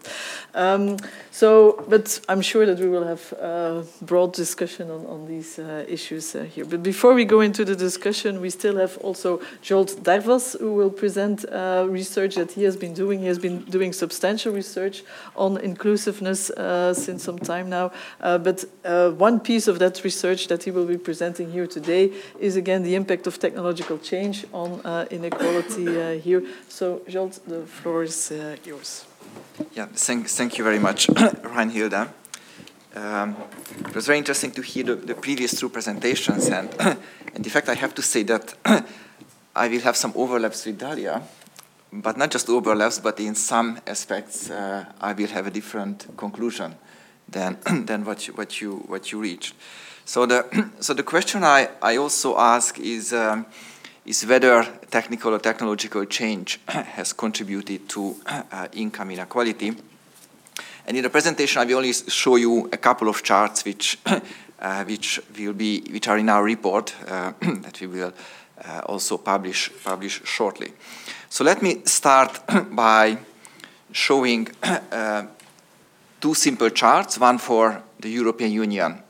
[0.54, 0.96] Um,
[1.30, 5.84] so, but I'm sure that we will have a broad discussion on, on these uh,
[5.86, 6.64] issues uh, here.
[6.64, 10.90] But before we go into the discussion, we still have also Zsolt Darvas who will
[10.90, 13.20] present uh, research that he has been doing.
[13.20, 15.04] He has been doing substantial research
[15.36, 18.64] on inclusiveness uh, since some time now, uh, but
[19.18, 22.94] one piece of that research that he will be presenting here today is again the
[22.94, 26.42] impact of technological change on uh, inequality uh, here.
[26.68, 29.04] So, Zsolt, the floor is uh, yours.
[29.74, 31.06] Yeah, thank, thank you very much,
[31.42, 32.08] Reinhilde.
[32.94, 33.36] Um,
[33.86, 37.68] it was very interesting to hear the, the previous two presentations, and, and in fact,
[37.68, 38.54] I have to say that
[39.54, 41.22] I will have some overlaps with Dalia,
[41.92, 46.74] but not just overlaps, but in some aspects, uh, I will have a different conclusion
[47.30, 49.54] than, than what, you, what, you, what you reached.
[50.04, 53.46] So the, so the question I, I also ask is, um,
[54.04, 59.76] is whether technical or technological change has contributed to uh, income inequality.
[60.86, 63.98] And in the presentation, I will only show you a couple of charts which,
[64.58, 68.12] uh, which, will be, which are in our report uh, that we will
[68.64, 70.72] uh, also publish, publish shortly.
[71.28, 72.40] So let me start
[72.70, 73.18] by
[73.92, 75.26] showing uh,
[76.20, 79.02] two simple charts, one for the European Union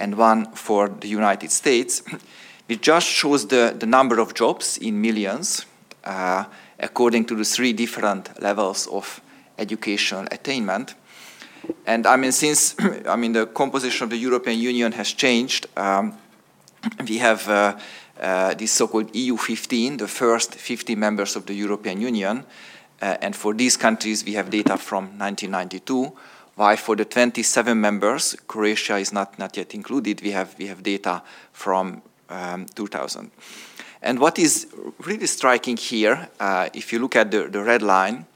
[0.00, 2.02] and one for the United States,
[2.66, 5.66] which just shows the, the number of jobs in millions
[6.04, 6.44] uh,
[6.78, 9.20] according to the three different levels of
[9.58, 10.94] educational attainment.
[11.86, 12.74] And I mean, since
[13.08, 16.14] I mean the composition of the European Union has changed, um,
[17.06, 17.76] we have uh,
[18.20, 22.44] uh, this so-called EU15, the first 50 members of the European Union,
[23.02, 26.12] uh, and for these countries we have data from 1992.
[26.58, 30.82] While for the 27 members, Croatia is not, not yet included, we have, we have
[30.82, 33.30] data from um, 2000.
[34.02, 34.66] And what is
[34.98, 38.26] really striking here, uh, if you look at the, the red line,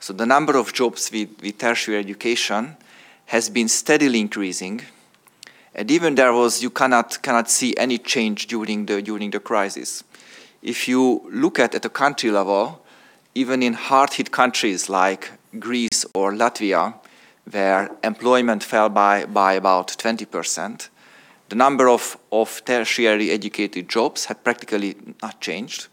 [0.00, 2.76] so the number of jobs with, with tertiary education
[3.24, 4.82] has been steadily increasing.
[5.74, 10.04] And even there was, you cannot, cannot see any change during the, during the crisis.
[10.60, 12.84] If you look at at a country level,
[13.34, 16.96] even in hard-hit countries like Greece or Latvia,
[17.50, 20.88] where employment fell by, by about 20%,
[21.48, 25.86] the number of, of tertiary educated jobs had practically not changed.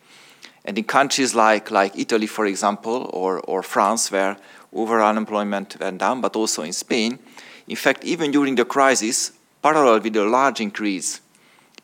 [0.66, 4.38] And in countries like, like Italy, for example, or, or France, where
[4.74, 7.20] overall unemployment went down, but also in Spain,
[7.68, 11.22] in fact, even during the crisis, parallel with a large increase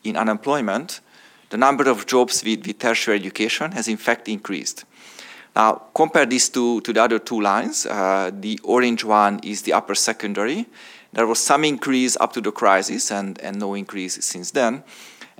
[0.04, 1.02] in unemployment,
[1.50, 4.86] the number of jobs with, with tertiary education has in fact increased.
[5.56, 7.86] Now, compare these two to the other two lines.
[7.86, 10.68] Uh, the orange one is the upper secondary.
[11.12, 14.84] There was some increase up to the crisis and, and no increase since then.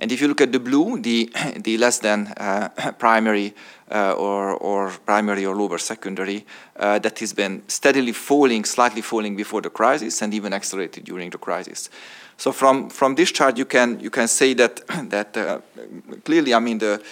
[0.00, 3.54] And if you look at the blue, the, the less than uh, primary
[3.90, 6.46] uh, or, or primary or lower secondary,
[6.76, 11.30] uh, that has been steadily falling, slightly falling before the crisis and even accelerated during
[11.30, 11.90] the crisis.
[12.36, 14.80] So from, from this chart, you can, you can say that,
[15.10, 15.60] that uh,
[16.24, 17.02] clearly, I mean, the,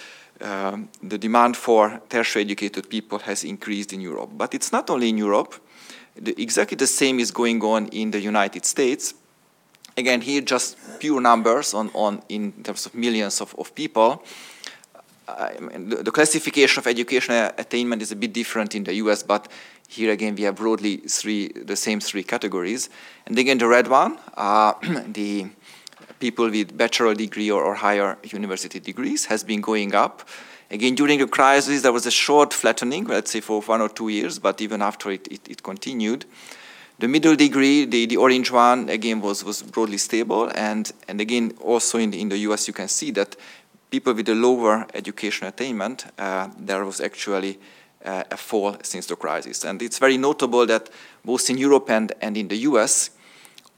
[0.41, 4.31] um, the demand for tertiary educated people has increased in Europe.
[4.37, 5.55] But it's not only in Europe.
[6.17, 9.15] The, exactly the same is going on in the United States.
[9.97, 14.23] Again, here just pure numbers on, on in terms of millions of, of people.
[15.29, 19.23] I mean, the, the, classification of educational attainment is a bit different in the US,
[19.23, 19.49] but
[19.87, 22.89] here again we have broadly three, the same three categories.
[23.27, 24.73] And again, the red one, uh,
[25.09, 25.49] the
[26.19, 30.29] people with bachelor degree or, or higher university degrees has been going up.
[30.71, 34.09] Again, during the crisis, there was a short flattening, let's say for one or two
[34.09, 36.27] years, but even after it, it, it continued.
[36.99, 40.51] The middle degree, the, the orange one, again, was, was broadly stable.
[40.55, 43.37] And, and again, also in the, in the US, you can see that
[43.91, 47.59] people with a lower education attainment, uh, there was actually
[48.05, 49.65] uh, a fall since the crisis.
[49.65, 50.91] And it's very notable that
[51.25, 53.11] both in Europe and, and in the US,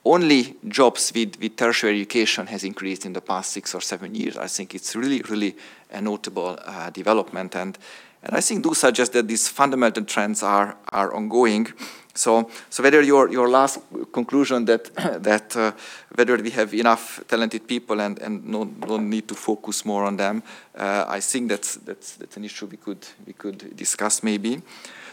[0.05, 4.37] only jobs with, with tertiary education has increased in the past six or seven years.
[4.37, 5.57] I think it's really, really
[5.91, 7.55] a notable uh, development.
[7.55, 7.77] And,
[8.23, 11.69] and I think do suggest that these fundamental trends are, are ongoing.
[12.15, 13.79] So, so whether your, your last
[14.13, 15.73] conclusion that, that uh,
[16.15, 20.17] whether we have enough talented people and, and no, don't need to focus more on
[20.17, 20.43] them,
[20.77, 24.63] uh, I think that's, that's, that's an issue we could, we could discuss maybe.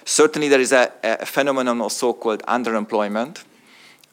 [0.06, 3.44] Certainly there is a, a phenomenon of so-called underemployment,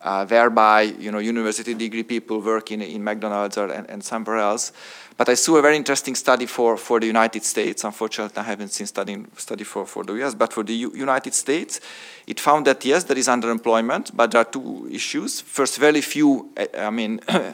[0.05, 4.39] uh, whereby you know university degree people work in, in McDonald's or, and, and somewhere
[4.39, 4.73] else.
[5.17, 7.85] But I saw a very interesting study for, for the United States.
[7.85, 11.35] Unfortunately, I haven't seen study, study for, for the US, but for the U United
[11.35, 11.81] States,
[12.27, 15.41] it found that yes, there is underemployment, but there are two issues.
[15.41, 17.53] First, very few, I mean, uh,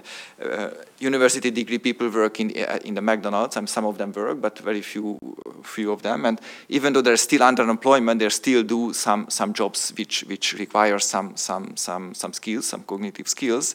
[1.01, 4.59] university degree people work in, uh, in the McDonald's, and some of them work, but
[4.59, 5.19] very few,
[5.63, 6.27] few of them.
[6.27, 10.99] And even though they're still underemployment, they still do some, some jobs which, which require
[10.99, 13.75] some, some, some, some skills, some cognitive skills.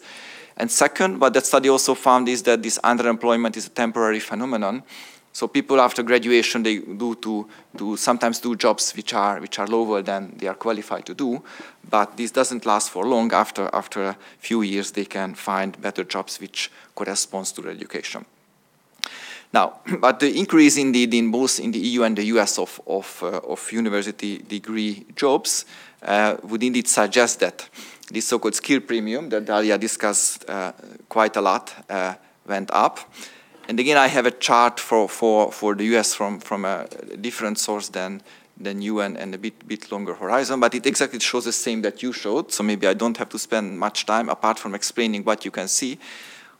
[0.58, 4.84] And second, what that study also found is that this underemployment is a temporary phenomenon.
[5.36, 9.68] So people after graduation, they do to do sometimes do jobs which are which are
[9.68, 11.44] lower than they are qualified to do,
[11.90, 13.34] but this doesn't last for long.
[13.34, 18.24] After after a few years, they can find better jobs which corresponds to their education.
[19.52, 23.22] Now, but the increase indeed in both in the EU and the US of of,
[23.22, 25.66] uh, of university degree jobs
[26.02, 27.70] uh, would indeed suggest that
[28.10, 30.72] this so-called skill premium that Dalia discussed uh,
[31.10, 32.14] quite a lot uh,
[32.48, 33.00] went up.
[33.68, 36.88] And again, I have a chart for, for, for the US from, from a
[37.20, 38.22] different source than,
[38.58, 41.82] than you and, and a bit, bit longer horizon, but it exactly shows the same
[41.82, 45.24] that you showed, so maybe I don't have to spend much time apart from explaining
[45.24, 45.98] what you can see.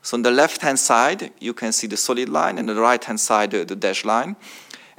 [0.02, 3.20] So on the left-hand side, you can see the solid line, and on the right-hand
[3.20, 4.36] side, the, the dashed line.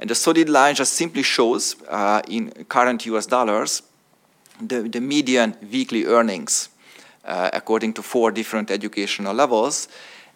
[0.00, 3.82] And the solid line just simply shows, uh, in current US dollars,
[4.60, 6.68] the, the median weekly earnings
[7.24, 9.88] uh, according to four different educational levels.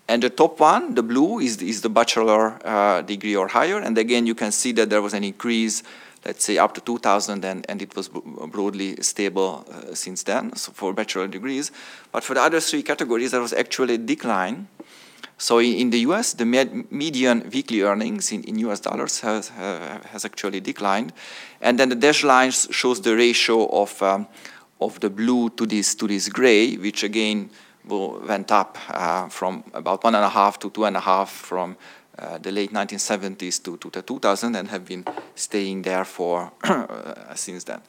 [0.09, 3.79] And the top one, the blue, is, is the bachelor uh, degree or higher.
[3.79, 5.83] And again, you can see that there was an increase,
[6.25, 10.73] let's say up to 2000, and, and it was broadly stable uh, since then so
[10.73, 11.71] for bachelor degrees.
[12.11, 14.69] But for the other three categories, there was actually a decline.
[15.39, 19.51] So in, in the US, the med median weekly earnings in, in US dollars has,
[19.51, 21.13] uh, has actually declined.
[21.61, 24.27] And then the dashed line shows the ratio of, um,
[24.81, 27.51] of the blue to this, to this gray, which again
[27.85, 31.77] went up uh, from about one and a half to two and a half from
[32.19, 35.05] uh, the late 1970s to, to the 2000 and have been
[35.35, 37.81] staying there for uh, since then.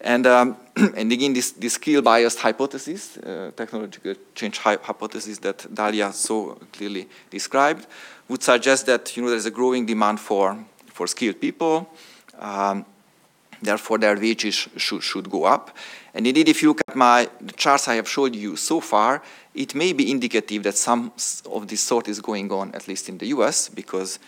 [0.00, 5.58] And, um, and again, this, this skill biased hypothesis, uh, technological change hy hypothesis that
[5.74, 7.86] Dalia so clearly described,
[8.28, 10.56] would suggest that you know, there's a growing demand for,
[10.86, 11.88] for skilled people.
[12.38, 12.84] Um,
[13.62, 15.76] therefore, their wages should, should go up.
[16.14, 19.22] And indeed, if you look at my the charts I have showed you so far,
[19.54, 21.12] it may be indicative that some
[21.50, 24.18] of this sort is going on, at least in the US, because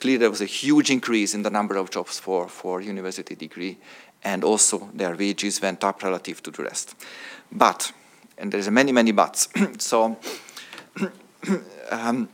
[0.00, 3.78] clearly there was a huge increase in the number of jobs for, for university degree,
[4.24, 6.94] and also their wages went up relative to the rest.
[7.50, 7.92] But,
[8.38, 9.48] and there's many, many buts.
[9.78, 10.16] so,
[11.90, 12.28] um,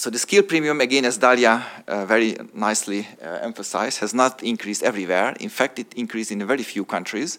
[0.00, 4.82] so the skill premium, again, as Dalia uh, very nicely uh, emphasized, has not increased
[4.82, 5.36] everywhere.
[5.40, 7.38] In fact, it increased in very few countries.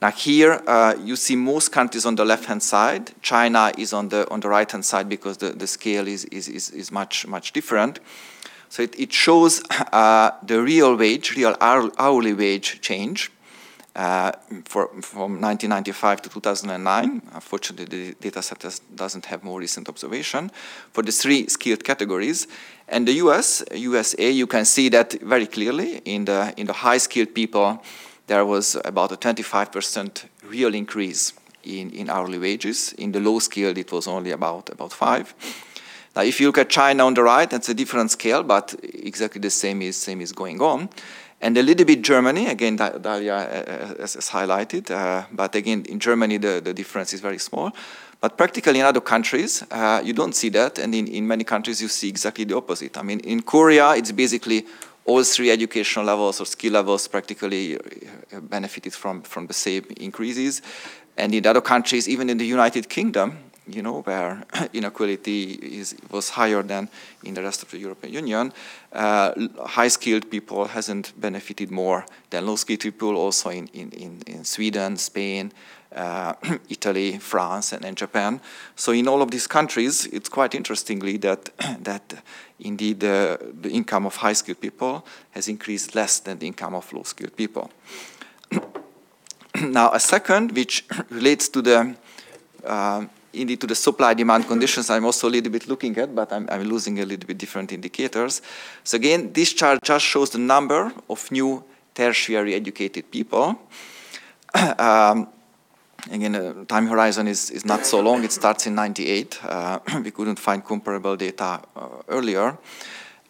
[0.00, 3.10] Now here uh, you see most countries on the left-hand side.
[3.22, 6.70] China is on the on the right-hand side because the, the scale is, is, is,
[6.70, 7.98] is much, much different.
[8.68, 9.60] So it, it shows
[9.92, 13.32] uh, the real wage, real hourly wage change
[13.96, 14.32] uh,
[14.64, 17.22] for, from 1995 to 2009.
[17.32, 20.50] Unfortunately, the data set has, doesn't have more recent observation
[20.92, 22.46] for the three skilled categories.
[22.88, 26.98] And the US, USA, you can see that very clearly in the, in the high
[26.98, 27.82] skilled people,
[28.26, 31.32] there was about a 25% real increase
[31.64, 32.92] in, in hourly wages.
[32.92, 35.34] In the low skilled, it was only about, about five.
[36.14, 39.40] Now, if you look at China on the right, that's a different scale, but exactly
[39.40, 40.88] the same is, same is going on.
[41.40, 46.36] And a little bit Germany, again, Dalia uh, has, highlighted, uh, but again, in Germany,
[46.36, 47.72] the, the difference is very small.
[48.20, 51.80] But practically in other countries, uh, you don't see that, and in, in many countries,
[51.80, 52.98] you see exactly the opposite.
[52.98, 54.66] I mean, in Korea, it's basically
[55.06, 60.60] all three educational levels or skill levels practically uh, benefited from, from the same increases.
[61.16, 63.38] And in other countries, even in the United Kingdom,
[63.74, 64.42] you know, where
[64.72, 66.88] inequality is, was higher than
[67.24, 68.52] in the rest of the European Union,
[68.92, 69.32] uh,
[69.64, 75.52] high-skilled people hasn't benefited more than low-skilled people, also in, in, in, Sweden, Spain,
[75.94, 76.34] uh,
[76.68, 78.40] Italy, France, and, and, Japan.
[78.76, 81.50] So in all of these countries, it's quite interestingly that,
[81.84, 82.22] that
[82.58, 87.36] indeed the, the income of high-skilled people has increased less than the income of low-skilled
[87.36, 87.70] people.
[89.62, 91.96] now, a second, which relates to the
[92.64, 96.48] uh, indeed to the supply-demand conditions I'm also a little bit looking at, but I'm,
[96.50, 98.42] I'm, losing a little bit different indicators.
[98.84, 101.64] So again, this chart just shows the number of new
[101.94, 103.60] tertiary educated people.
[104.78, 105.28] um,
[106.10, 108.24] again, the time horizon is, is not so long.
[108.24, 109.38] It starts in 98.
[109.44, 112.58] Uh, we couldn't find comparable data uh, earlier.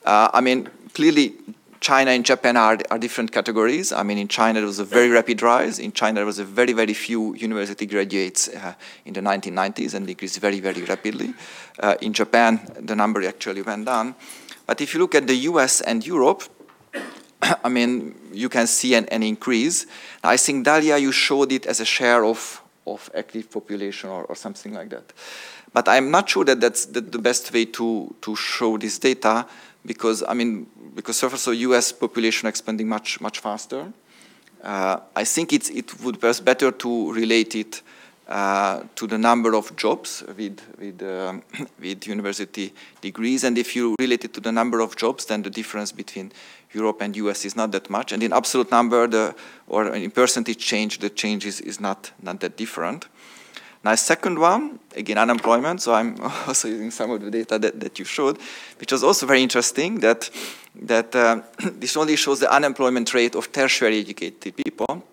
[0.04, 1.34] Uh, I mean, clearly
[1.80, 3.90] China and Japan are, are different categories.
[3.90, 5.78] I mean, in China, there was a very rapid rise.
[5.78, 8.74] In China, there was a very, very few university graduates uh,
[9.06, 11.32] in the 1990s and decreased very, very rapidly.
[11.78, 14.14] Uh, in Japan, the number actually went down.
[14.66, 16.42] But if you look at the US and Europe,
[17.42, 19.86] I mean, you can see an, an increase.
[20.22, 24.36] I think, Dalia, you showed it as a share of, of active population or, or
[24.36, 25.14] something like that.
[25.72, 29.46] But I'm not sure that that's the, the best way to, to show this data
[29.84, 31.92] because, I mean, because first of U.S.
[31.92, 33.92] population expanding much much faster.
[34.62, 37.82] Uh, I think it's, it would be better to relate it
[38.28, 41.42] uh, to the number of jobs with with, um,
[41.80, 45.50] with university degrees, and if you relate it to the number of jobs, then the
[45.50, 46.30] difference between
[46.72, 49.34] Europe and US is not that much, and in absolute number, the
[49.66, 53.08] or in percentage change, the change is, is not not that different.
[53.82, 55.80] Now, second one, again, unemployment.
[55.80, 58.38] So I'm also using some of the data that, that you showed,
[58.78, 60.30] which was also very interesting that,
[60.82, 65.04] that uh, this only shows the unemployment rate of tertiary educated people.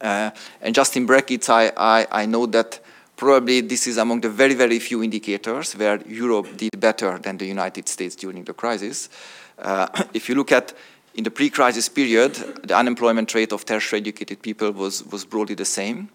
[0.00, 0.30] Uh,
[0.60, 2.80] and just in brackets, I, I, I know that
[3.16, 7.46] probably this is among the very, very few indicators where Europe did better than the
[7.46, 9.08] United States during the crisis.
[9.56, 10.72] Uh, if you look at
[11.14, 12.34] in the pre-crisis period,
[12.64, 16.08] the unemployment rate of tertiary educated people was, was broadly the same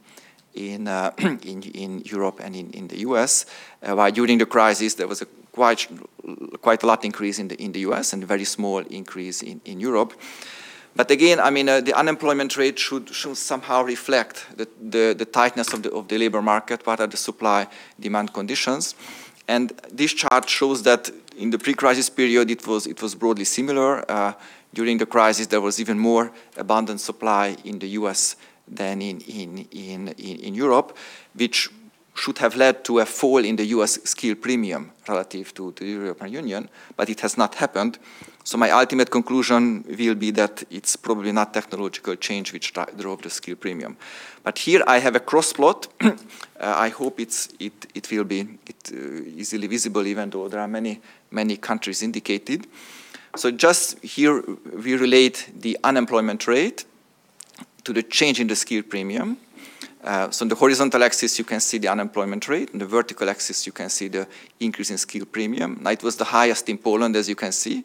[0.54, 3.45] in, uh, in, in, Europe and in, in the US,
[3.84, 5.88] uh, while during the crisis there was a quite,
[6.62, 9.62] quite a lot increase in the, in the US and a very small increase in,
[9.66, 10.14] in Europe.
[10.95, 15.26] But again, I mean, uh, the unemployment rate should, should somehow reflect the, the, the,
[15.26, 18.95] tightness of the, of the labor market, what are the supply-demand conditions.
[19.47, 24.10] And this chart shows that in the pre-crisis period, it was, it was broadly similar.
[24.12, 24.34] Uh,
[24.74, 28.36] during the crisis, there was even more abundant supply in the US
[28.70, 30.96] than in, in, in, in, Europe,
[31.36, 31.70] which
[32.16, 35.92] should have led to a fall in the US skill premium relative to, to the
[35.92, 37.98] European Union, but it has not happened.
[38.44, 43.30] So my ultimate conclusion will be that it's probably not technological change which drove the
[43.30, 43.96] skill premium.
[44.44, 45.88] But here I have a cross plot.
[46.02, 46.12] uh,
[46.60, 50.68] I hope it's, it, it will be it, uh, easily visible even though there are
[50.68, 51.00] many,
[51.32, 52.68] many countries indicated.
[53.36, 54.44] So just here
[54.74, 56.86] we relate the unemployment rate
[57.84, 59.38] to the change in the skill premium.
[60.04, 62.70] Uh, so on the horizontal axis, you can see the unemployment rate.
[62.74, 64.28] On the vertical axis, you can see the
[64.60, 65.78] increase in skill premium.
[65.82, 67.84] Now, it was the highest in Poland, as you can see.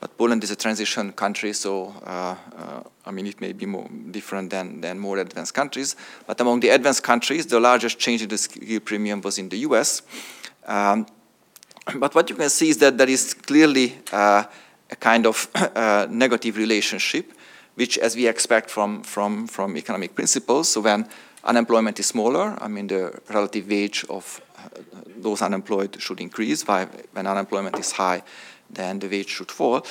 [0.00, 3.88] But Poland is a transition country, so uh, uh, I mean, it may be more
[4.10, 5.96] different than, than more advanced countries.
[6.26, 9.58] But among the advanced countries, the largest change in the skill premium was in the
[9.58, 10.02] US.
[10.66, 11.06] Um,
[11.96, 14.44] but what you can see is that there is clearly uh,
[14.90, 17.32] a kind of uh, negative relationship,
[17.74, 21.08] which, as we expect from, from, from economic principles, so when
[21.44, 24.68] unemployment is smaller, I mean, the relative wage of uh,
[25.16, 28.22] those unemployed should increase, while when unemployment is high,
[28.70, 29.84] then the wage should fall.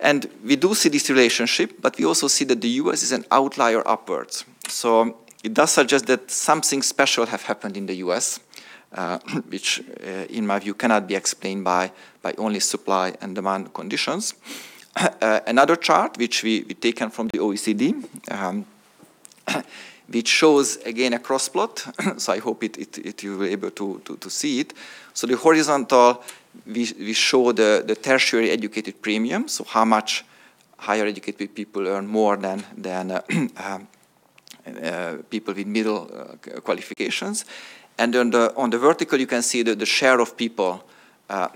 [0.00, 3.24] And we do see this relationship, but we also see that the US is an
[3.30, 4.44] outlier upwards.
[4.68, 8.40] So it does suggest that something special have happened in the US,
[8.92, 9.18] uh,
[9.48, 14.34] which uh, in my view cannot be explained by, by only supply and demand conditions.
[14.98, 18.66] Uh, another chart, which we, we taken from the OECD, um,
[20.08, 21.86] which shows again a cross plot.
[22.16, 24.74] so I hope it, it, it you be able to, to, to see it.
[25.14, 26.22] So the horizontal
[26.66, 30.24] we, we show the, the tertiary educated premium, so how much
[30.78, 33.22] higher educated people earn more than, than uh,
[33.56, 33.88] um,
[34.82, 37.44] uh, people with middle uh, qualifications.
[37.98, 40.84] And on the, on the vertical, you can see the, the share of people
[41.30, 41.48] uh,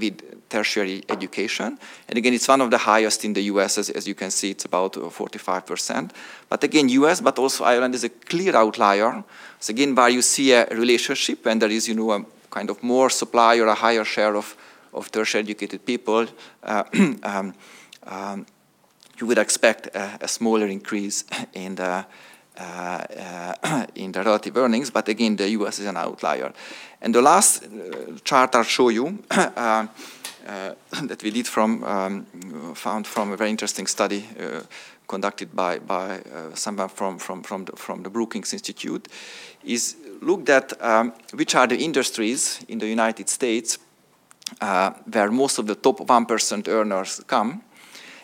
[0.00, 1.78] with tertiary education.
[2.08, 4.50] And again, it's one of the highest in the US, as, as you can see,
[4.50, 6.10] it's about 45%.
[6.48, 9.24] But again, US, but also Ireland is a clear outlier.
[9.60, 12.82] So again, where you see a relationship when there is, you know, a kind of
[12.82, 14.56] more supply or a higher share of,
[14.92, 16.26] of tertiary educated people,
[16.62, 16.84] uh,
[17.22, 17.54] um,
[18.04, 18.46] um,
[19.18, 22.04] you would expect a, a smaller increase in the, uh, uh,
[23.94, 26.52] in the relative earnings, but again, the US is an outlier.
[27.00, 29.86] And the last uh, chart I'll show you uh,
[30.46, 32.26] uh, that we did from, um,
[32.74, 34.24] found from a very interesting study
[35.08, 36.20] conducted by, by
[36.54, 39.08] someone from, from, from, the, from the Brookings Institute
[39.64, 43.78] is looked at um, which are the industries in the United States
[44.60, 47.62] uh, where most of the top 1% earners come.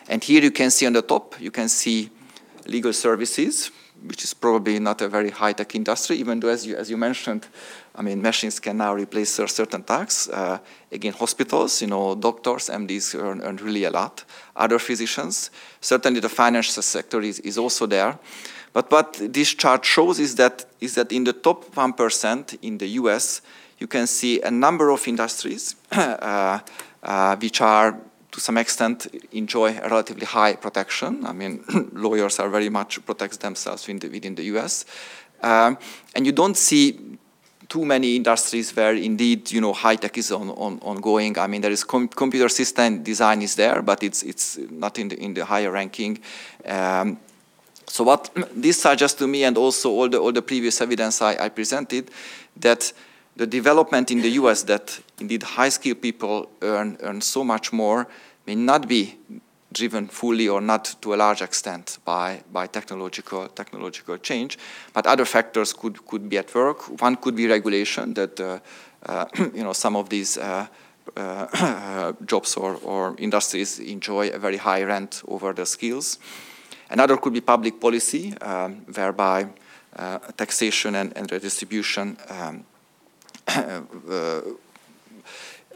[0.07, 2.09] And here you can see on the top, you can see
[2.65, 3.71] legal services,
[4.05, 7.47] which is probably not a very high-tech industry, even though, as you, as you mentioned,
[7.95, 10.29] I mean, machines can now replace certain tasks.
[10.29, 10.59] Uh,
[10.91, 14.23] again, hospitals, you know, doctors, MDs earn, earn, really a lot.
[14.55, 18.17] Other physicians, certainly the financial sector is, is also there.
[18.71, 22.87] But what this chart shows is that, is that in the top 1% in the
[23.01, 23.41] US,
[23.79, 26.59] you can see a number of industries uh,
[27.01, 27.97] uh, which are
[28.31, 31.25] to some extent enjoy a relatively high protection.
[31.25, 31.63] I mean,
[31.93, 34.85] lawyers are very much protect themselves within the, within the US.
[35.41, 35.77] Um,
[36.15, 37.17] and you don't see
[37.69, 41.37] too many industries where indeed you know high tech is on, on, ongoing.
[41.37, 45.09] I mean there is com computer system design is there, but it's it's not in
[45.09, 46.19] the in the higher ranking.
[46.65, 47.19] Um,
[47.87, 51.45] so what this suggests to me, and also all the, all the previous evidence I,
[51.45, 52.11] I presented,
[52.57, 52.91] that
[53.35, 58.07] the development in the US that indeed high-skilled people earn, earn so much more
[58.45, 59.17] may not be
[59.71, 64.57] driven fully or not to a large extent by, by technological, technological change,
[64.93, 67.01] but other factors could, could be at work.
[67.01, 68.59] One could be regulation that uh,
[69.05, 70.67] uh, you know, some of these uh,
[71.17, 76.19] uh jobs or, or industries enjoy a very high rent over the skills.
[76.89, 79.47] Another could be public policy, um, whereby
[79.95, 82.65] uh, taxation and, and redistribution, um,
[83.47, 84.41] uh,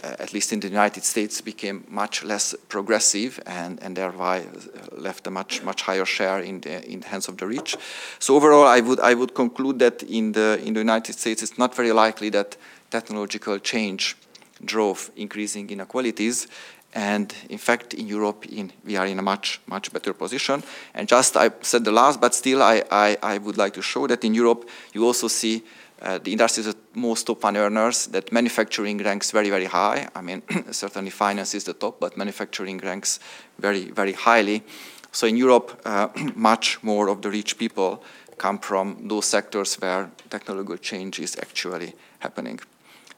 [0.03, 5.01] Uh, at least in the United States, became much less progressive and, and thereby uh,
[5.01, 7.77] left a much, much higher share in the, in the hands of the rich.
[8.19, 11.57] So overall, I would, I would conclude that in the, in the United States, it's
[11.57, 12.57] not very likely that
[12.89, 14.17] technological change
[14.65, 16.47] drove increasing inequalities.
[16.95, 20.63] and in fact, in Europe, in, we are in a much, much better position.
[20.93, 24.05] And just I said the last, but still I, I, I would like to show
[24.07, 25.63] that in Europe, you also see
[26.03, 30.07] uh, the industries that most top earners, that manufacturing ranks very, very high.
[30.15, 30.41] I mean,
[30.71, 33.19] certainly finance is the top, but manufacturing ranks
[33.57, 34.63] very, very highly.
[35.11, 38.03] So in Europe, uh, much more of the rich people
[38.37, 42.59] come from those sectors where technological change is actually happening.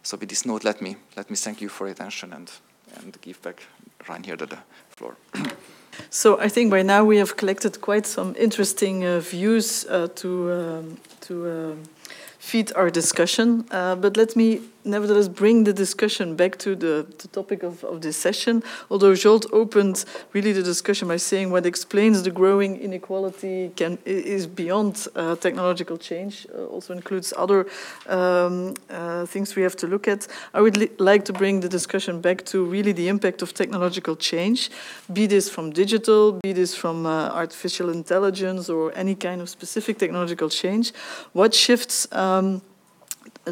[0.03, 2.51] So with this note, let me, let me thank you for your attention and
[3.01, 3.63] and give back
[4.07, 4.57] Reinhilde the
[4.89, 5.15] floor.
[6.09, 10.51] So I think by now we have collected quite some interesting uh, views uh, to
[10.51, 11.83] um, to um,
[12.49, 13.65] feed our discussion.
[13.71, 18.01] Uh, but let me nevertheless bring the discussion back to the, the topic of, of
[18.01, 18.63] this session.
[18.89, 24.47] Although Zsolt opened really the discussion by saying what explains the growing inequality can, is
[24.47, 27.65] beyond uh, technological change, uh, also includes other
[28.07, 30.27] um, uh, things we have to look at.
[30.53, 34.15] I would li like to bring the discussion back to really the impact of technological
[34.15, 34.69] change,
[35.11, 39.97] be this from digital, be this from uh, artificial intelligence or any kind of specific
[39.97, 40.93] technological change.
[41.33, 42.61] What shifts um,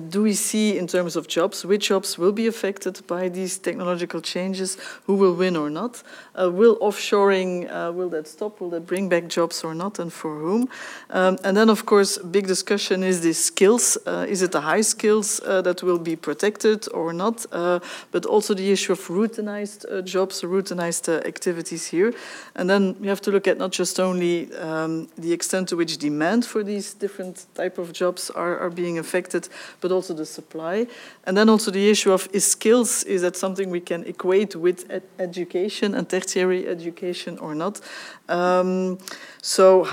[0.09, 4.21] do we see in terms of jobs, which jobs will be affected by these technological
[4.21, 6.01] changes, who will win or not?
[6.35, 8.59] Uh, will offshoring, uh, will that stop?
[8.59, 10.69] Will that bring back jobs or not, and for whom?
[11.09, 13.97] Um, and then, of course, big discussion is the skills.
[14.05, 17.45] Uh, is it the high skills uh, that will be protected or not?
[17.51, 17.79] Uh,
[18.11, 22.13] but also the issue of routinized uh, jobs, routinized activities here.
[22.55, 25.97] And then we have to look at not just only um, the extent to which
[25.97, 29.49] demand for these different type of jobs are, are being affected,
[29.83, 30.87] but also the supply.
[31.25, 34.89] And then also the issue of is skills, is that something we can equate with
[34.89, 37.81] ed education and tertiary education or not?
[38.29, 38.97] Um,
[39.41, 39.83] so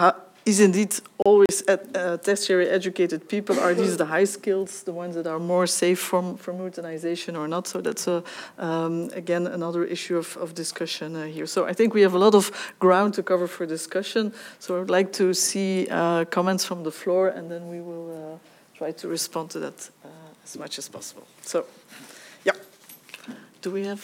[0.47, 5.27] is indeed always uh, tertiary educated people, are these the high skills, the ones that
[5.27, 7.67] are more safe from, from routinization or not?
[7.67, 8.23] So that's, a,
[8.59, 11.47] um, again, another issue of, of discussion uh, here.
[11.47, 14.33] So I think we have a lot of ground to cover for discussion.
[14.59, 18.09] So I would like to see uh, comments from the floor and then we will
[18.11, 18.50] uh,
[18.81, 20.09] try to respond to that uh,
[20.43, 21.27] as much as possible.
[21.43, 21.67] So,
[22.45, 22.57] yeah.
[23.61, 24.03] Do we have...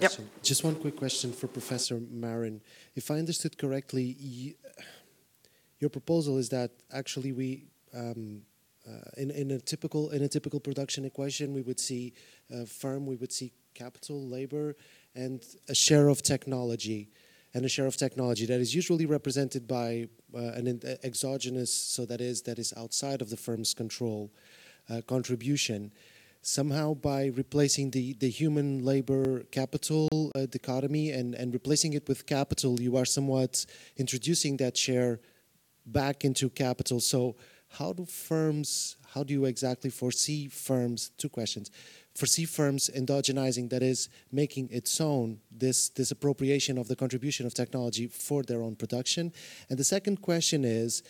[0.00, 0.12] Yep.
[0.42, 2.60] Just one quick question for Professor Marin.
[2.96, 4.54] If I understood correctly, you,
[5.78, 8.42] your proposal is that actually we, um,
[8.84, 12.12] uh, in, in a typical in a typical production equation, we would see
[12.50, 14.76] a firm, we would see capital, labor,
[15.16, 17.08] and a share of technology
[17.54, 22.20] and a share of technology that is usually represented by uh, an exogenous, so that
[22.20, 24.30] is that is outside of the firm's control
[24.90, 25.90] uh, contribution.
[26.42, 32.26] Somehow, by replacing the, the human labor capital uh, dichotomy and, and replacing it with
[32.26, 35.18] capital, you are somewhat introducing that share
[35.86, 37.00] back into capital.
[37.00, 37.36] So,
[37.68, 41.10] how do firms, how do you exactly foresee firms?
[41.16, 41.70] Two questions
[42.16, 47.54] foresee firms endogenizing, that is, making its own this, this appropriation of the contribution of
[47.54, 49.32] technology for their own production?
[49.68, 51.02] And the second question is,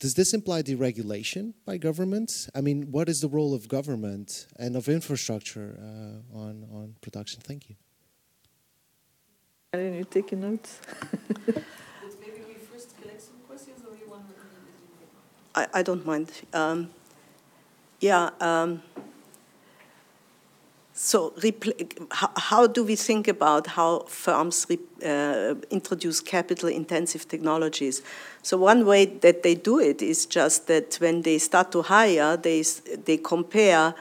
[0.00, 2.50] does this imply deregulation by governments?
[2.54, 7.40] I mean, what is the role of government and of infrastructure uh, on, on production?
[7.40, 7.76] Thank you.
[9.72, 10.80] Are you taking notes?
[15.54, 16.32] I, I don't mind.
[16.52, 16.90] Um,
[18.00, 18.30] yeah.
[18.40, 18.82] Um,
[20.96, 21.34] so,
[22.12, 24.64] how, do we think about how firms
[25.04, 28.00] uh, introduce capital intensive technologies?
[28.42, 32.36] So, one way that they do it is just that when they start to hire,
[32.36, 32.62] they,
[33.04, 33.96] they compare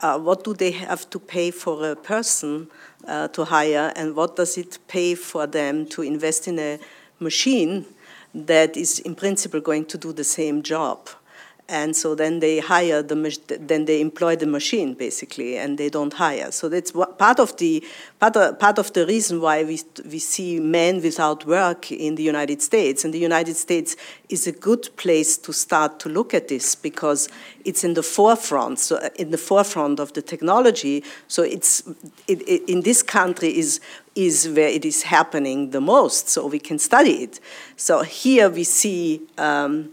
[0.00, 2.66] uh, what do they have to pay for a person
[3.06, 6.80] uh, to hire and what does it pay for them to invest in a
[7.20, 7.86] machine
[8.34, 11.08] that is, in principle, going to do the same job
[11.68, 16.12] and so then they hire the then they employ the machine basically and they don't
[16.12, 16.50] hire.
[16.50, 17.82] So that's part of the
[18.20, 22.22] part of, part of the reason why we we see men without work in the
[22.22, 23.04] United States.
[23.04, 23.96] And the United States
[24.28, 27.28] is a good place to start to look at this because
[27.64, 28.80] it's in the forefront.
[28.80, 31.04] So uh, in the forefront of the technology.
[31.28, 31.84] So it's
[32.26, 33.80] it, it, in this country is
[34.14, 36.28] is where it is happening the most.
[36.28, 37.40] So we can study it.
[37.76, 39.92] So here we see um,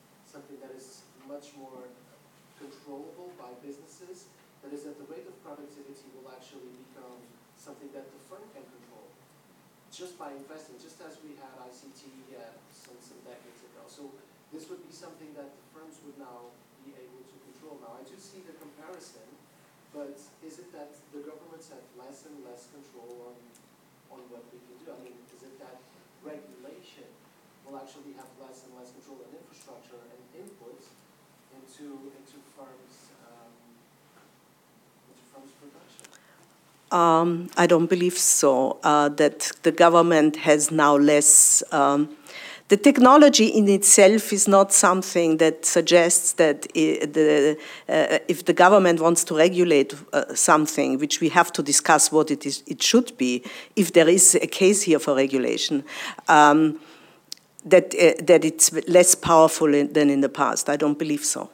[2.61, 4.29] controllable by businesses,
[4.61, 7.19] that is that the rate of productivity will actually become
[7.57, 9.09] something that the firm can control
[9.91, 13.83] just by investing, just as we had ICT uh, some, some decades ago.
[13.91, 14.07] So
[14.55, 16.53] this would be something that the firms would now
[16.87, 17.75] be able to control.
[17.83, 19.27] Now, I do see the comparison,
[19.91, 23.35] but is it that the governments have less and less control on,
[24.15, 24.95] on what we can do?
[24.95, 25.83] I mean, is it that
[26.23, 27.11] regulation
[27.65, 30.81] will actually have less and less control on infrastructure and input
[31.55, 33.51] into, into firms, um,
[35.09, 36.07] into firms' production?
[36.91, 38.79] Um, I don't believe so.
[38.83, 41.63] Uh, that the government has now less.
[41.71, 42.09] Um,
[42.71, 47.57] the technology in itself is not something that suggests that the,
[47.89, 52.31] uh, if the government wants to regulate uh, something, which we have to discuss what
[52.31, 53.43] it is, it should be,
[53.75, 55.83] if there is a case here for regulation,
[56.29, 56.79] um,
[57.65, 60.69] that uh, that it's less powerful in, than in the past.
[60.69, 61.49] I don't believe so.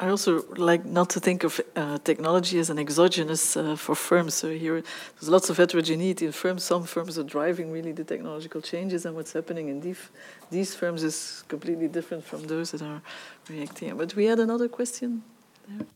[0.00, 4.34] I also like not to think of uh, technology as an exogenous uh, for firms.
[4.34, 6.64] So here, there's lots of heterogeneity in firms.
[6.64, 10.10] Some firms are driving really the technological changes, and what's happening in these
[10.50, 13.02] these firms is completely different from those that are
[13.48, 13.96] reacting.
[13.96, 15.22] But we had another question.
[15.68, 15.86] There.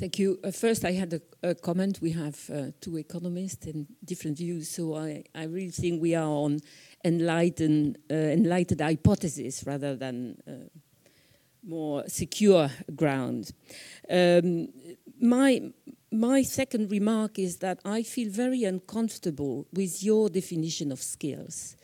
[0.00, 0.40] Thank you.
[0.42, 1.20] Uh, first, I had a,
[1.50, 1.98] a comment.
[2.00, 6.24] We have uh, two economists and different views, so I, I really think we are
[6.24, 6.60] on
[7.04, 10.52] enlightened, uh, enlightened hypothesis rather than uh,
[11.62, 13.52] more secure ground.
[14.08, 14.68] Um,
[15.20, 15.70] my
[16.10, 21.76] my second remark is that I feel very uncomfortable with your definition of skills.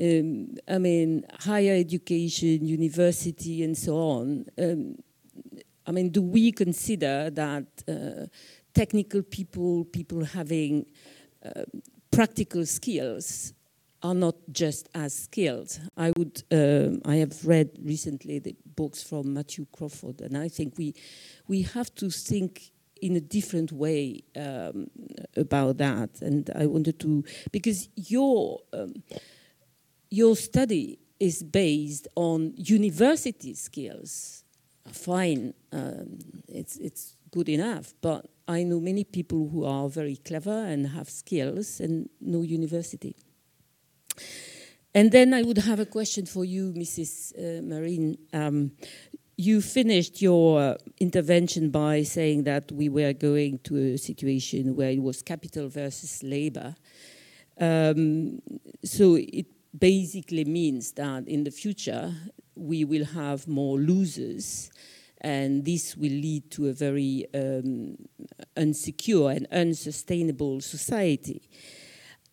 [0.00, 4.46] Um, I mean, higher education, university, and so on.
[4.56, 4.96] Um,
[5.86, 8.26] I mean, do we consider that uh,
[8.74, 10.86] technical people, people having
[11.44, 11.64] uh,
[12.10, 13.52] practical skills,
[14.04, 15.80] are not just as skilled.
[15.96, 16.42] I would.
[16.52, 20.94] Um, I have read recently the books from Matthew Crawford, and I think we
[21.48, 22.70] we have to think
[23.00, 24.88] in a different way um,
[25.36, 26.20] about that.
[26.20, 28.92] And I wanted to because your um,
[30.10, 34.43] your study is based on university skills.
[34.92, 40.66] Fine, um, it's it's good enough, but I know many people who are very clever
[40.66, 43.16] and have skills and no university.
[44.94, 47.32] And then I would have a question for you, Mrs.
[47.36, 48.16] Uh, Marine.
[48.32, 48.72] Um,
[49.36, 55.02] you finished your intervention by saying that we were going to a situation where it
[55.02, 56.76] was capital versus labor.
[57.60, 58.40] Um,
[58.84, 62.14] so it basically means that in the future
[62.56, 64.70] we will have more losers,
[65.20, 67.96] and this will lead to a very um,
[68.56, 71.42] unsecure and unsustainable society.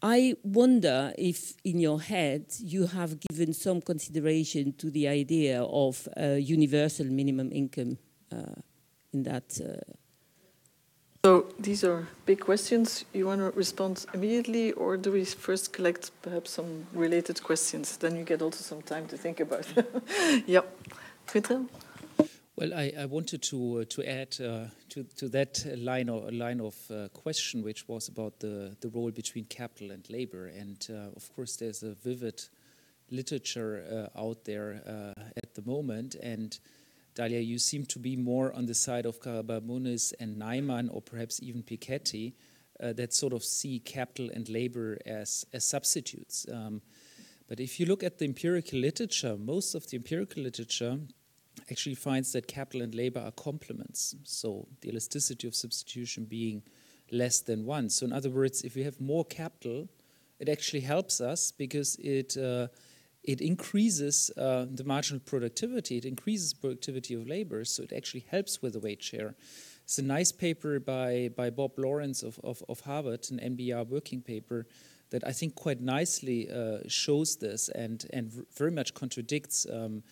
[0.01, 6.07] I wonder if in your head you have given some consideration to the idea of
[6.17, 7.97] a universal minimum income
[8.31, 8.61] uh,
[9.13, 9.59] in that.
[9.63, 10.00] Uh,
[11.23, 13.05] so these are big questions.
[13.13, 17.97] You want to respond immediately, or do we first collect perhaps some related questions?
[17.97, 19.65] Then you get also some time to think about.
[20.47, 20.61] yeah,
[21.27, 21.61] Twitter.
[22.55, 26.59] Well, I, I wanted to uh, to add uh, to to that line or line
[26.59, 31.15] of uh, question, which was about the the role between capital and labor, and uh,
[31.15, 32.49] of course, there's a vivid
[33.09, 36.59] literature uh, out there uh, at the moment, and
[37.15, 41.41] Dalia, you seem to be more on the side of Karabarbounis and Neiman, or perhaps
[41.41, 42.33] even Piketty,
[42.79, 46.47] that sort of see capital and labor as as substitutes.
[46.51, 46.81] Um,
[47.47, 50.97] but if you look at the empirical literature, most of the empirical literature
[51.69, 54.15] actually finds that capital and labor are complements.
[54.23, 56.63] So the elasticity of substitution being
[57.11, 57.89] less than one.
[57.89, 59.89] So in other words, if we have more capital,
[60.39, 62.67] it actually helps us because it uh,
[63.23, 65.97] it increases uh, the marginal productivity.
[65.97, 69.35] It increases productivity of labor, so it actually helps with the wage share.
[69.83, 74.21] It's a nice paper by by Bob Lawrence of of, of Harvard, an NBER working
[74.21, 74.65] paper
[75.11, 79.67] that I think quite nicely uh, shows this and and very much contradicts.
[79.71, 80.03] Um,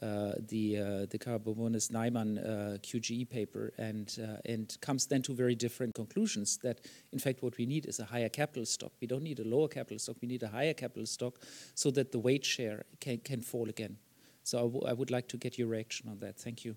[0.00, 5.94] the uh, the Karabarbounis Neiman uh, QJE paper and and comes then to very different
[5.94, 6.58] conclusions.
[6.58, 6.80] That
[7.12, 8.92] in fact what we need is a higher capital stock.
[9.00, 10.16] We don't need a lower capital stock.
[10.20, 11.40] We need a higher capital stock
[11.74, 13.98] so that the wage share can can fall again.
[14.42, 16.38] So I, would like to get your reaction on that.
[16.38, 16.76] Thank you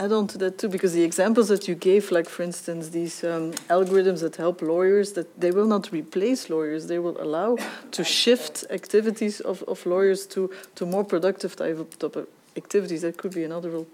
[0.00, 3.22] add on to that too, because the examples that you gave, like for instance, these
[3.22, 7.58] um, algorithms that help lawyers, that they will not replace lawyers, they will allow
[7.90, 12.26] to shift activities of, of lawyers to, to more productive type of,
[12.56, 13.02] activities.
[13.02, 13.86] That could be another role.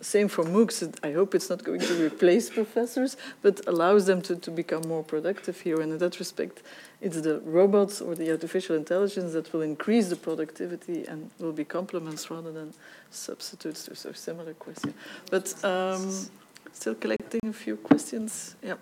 [0.00, 0.98] Same for MOOCs.
[1.02, 5.02] I hope it's not going to replace professors, but allows them to, to become more
[5.02, 5.80] productive here.
[5.80, 6.62] And in that respect,
[7.04, 11.64] it's the robots or the artificial intelligence that will increase the productivity and will be
[11.64, 12.72] complements rather than
[13.10, 14.94] substitutes to so similar question.
[15.30, 16.10] But um,
[16.72, 18.56] still collecting a few questions.
[18.62, 18.76] Yeah.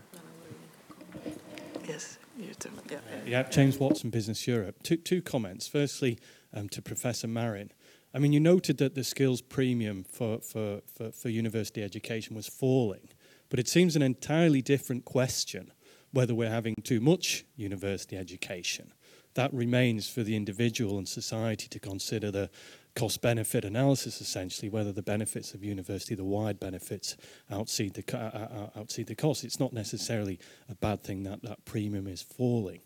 [1.88, 2.70] Yes, you too.
[2.88, 3.42] Yeah, yeah.
[3.42, 4.76] James Watson, Business Europe.
[4.84, 5.66] Two, two comments.
[5.66, 6.16] Firstly,
[6.54, 7.72] um, to Professor Marin.
[8.14, 12.46] I mean, you noted that the skills premium for, for, for, for university education was
[12.46, 13.08] falling,
[13.48, 15.72] but it seems an entirely different question
[16.12, 18.92] whether we're having too much university education.
[19.34, 22.50] That remains for the individual and society to consider the
[22.94, 27.16] cost benefit analysis, essentially, whether the benefits of university, the wide benefits,
[27.50, 29.44] outseed the, uh, uh, outseed the cost.
[29.44, 30.38] It's not necessarily
[30.68, 32.80] a bad thing that that premium is falling.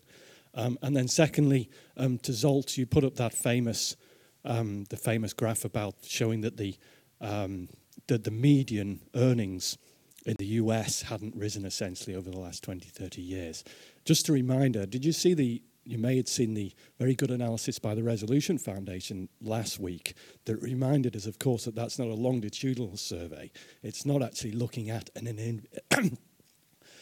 [0.53, 3.97] Um, and then, secondly, um, to Zsolt you put up that famous
[4.45, 6.75] um, the famous graph about showing that the
[7.19, 7.67] um,
[8.07, 9.77] that the median earnings
[10.27, 13.63] in the US hadn't risen essentially over the last 20, 30 years.
[14.05, 17.79] Just a reminder, did you see the you may have seen the very good analysis
[17.79, 22.13] by the Resolution Foundation last week that reminded us, of course, that that's not a
[22.13, 23.49] longitudinal survey.
[23.81, 25.65] It's not actually looking at an, an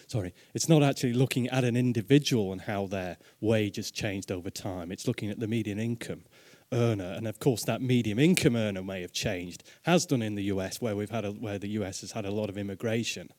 [0.08, 4.52] sorry, it's not actually looking at an individual and how their wage has changed over
[4.52, 4.92] time.
[4.92, 6.26] It's looking at the median income
[6.72, 7.14] earner.
[7.16, 10.82] And of course, that medium income earner may have changed, has done in the US,
[10.82, 13.30] where, we've had a, where the US has had a lot of immigration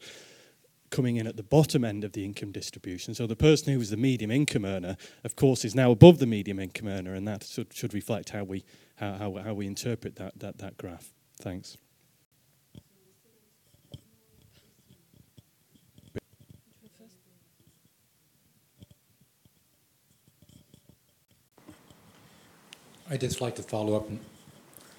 [0.90, 3.14] coming in at the bottom end of the income distribution.
[3.14, 6.26] So the person who was the medium income earner, of course, is now above the
[6.26, 8.64] medium income earner, and that should, should reflect how we,
[8.96, 11.12] how, how, how we interpret that, that, that graph.
[11.40, 11.76] Thanks.
[23.10, 24.08] I'd just like to follow up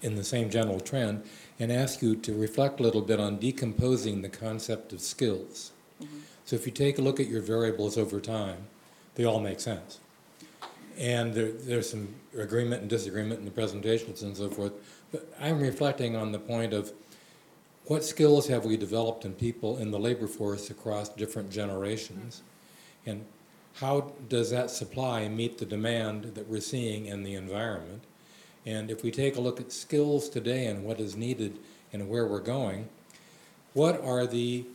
[0.01, 1.23] in the same general trend
[1.59, 5.71] and ask you to reflect a little bit on decomposing the concept of skills.
[6.01, 6.19] Mm-hmm.
[6.45, 8.67] So if you take a look at your variables over time,
[9.15, 9.99] they all make sense.
[10.97, 14.73] And there, there's some agreement and disagreement in the presentations and so forth.
[15.11, 16.93] But I'm reflecting on the point of
[17.85, 22.43] what skills have we developed in people in the labor force across different generations?
[23.05, 23.25] And
[23.79, 28.03] how does that supply meet the demand that we're seeing in the environment?
[28.65, 31.57] And if we take a look at skills today and what is needed
[31.93, 32.89] and where we're going,
[33.73, 34.65] what are the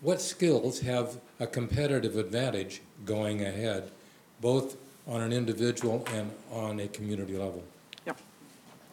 [0.00, 3.92] what skills have a competitive advantage going ahead,
[4.40, 4.76] both
[5.06, 7.62] on an individual and on a community level?
[8.04, 8.14] Yeah,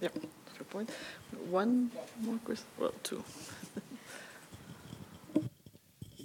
[0.02, 0.92] yeah, good point.
[1.50, 1.90] One
[2.22, 3.24] more question, well, two.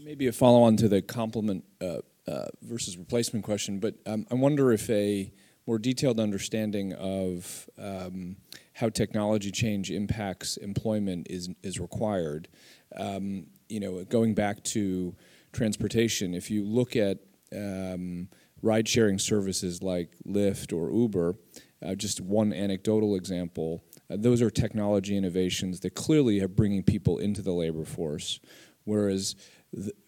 [0.04, 4.34] Maybe a follow on to the complement uh, uh, versus replacement question, but um, I
[4.34, 5.32] wonder if a
[5.66, 8.36] more detailed understanding of um,
[8.74, 12.48] how technology change impacts employment is is required.
[12.96, 15.14] Um, you know, going back to
[15.52, 17.18] transportation, if you look at
[17.54, 18.28] um,
[18.62, 21.36] ride-sharing services like Lyft or Uber,
[21.84, 27.18] uh, just one anecdotal example, uh, those are technology innovations that clearly are bringing people
[27.18, 28.40] into the labor force,
[28.84, 29.36] whereas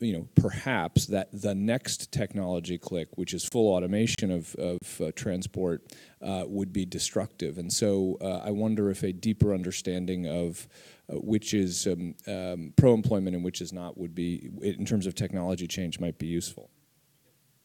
[0.00, 5.10] you know, perhaps that the next technology click, which is full automation of, of uh,
[5.14, 5.92] transport,
[6.22, 7.58] uh, would be destructive.
[7.58, 10.68] And so uh, I wonder if a deeper understanding of
[11.08, 15.14] uh, which is um, um, pro-employment and which is not would be, in terms of
[15.14, 16.68] technology change, might be useful.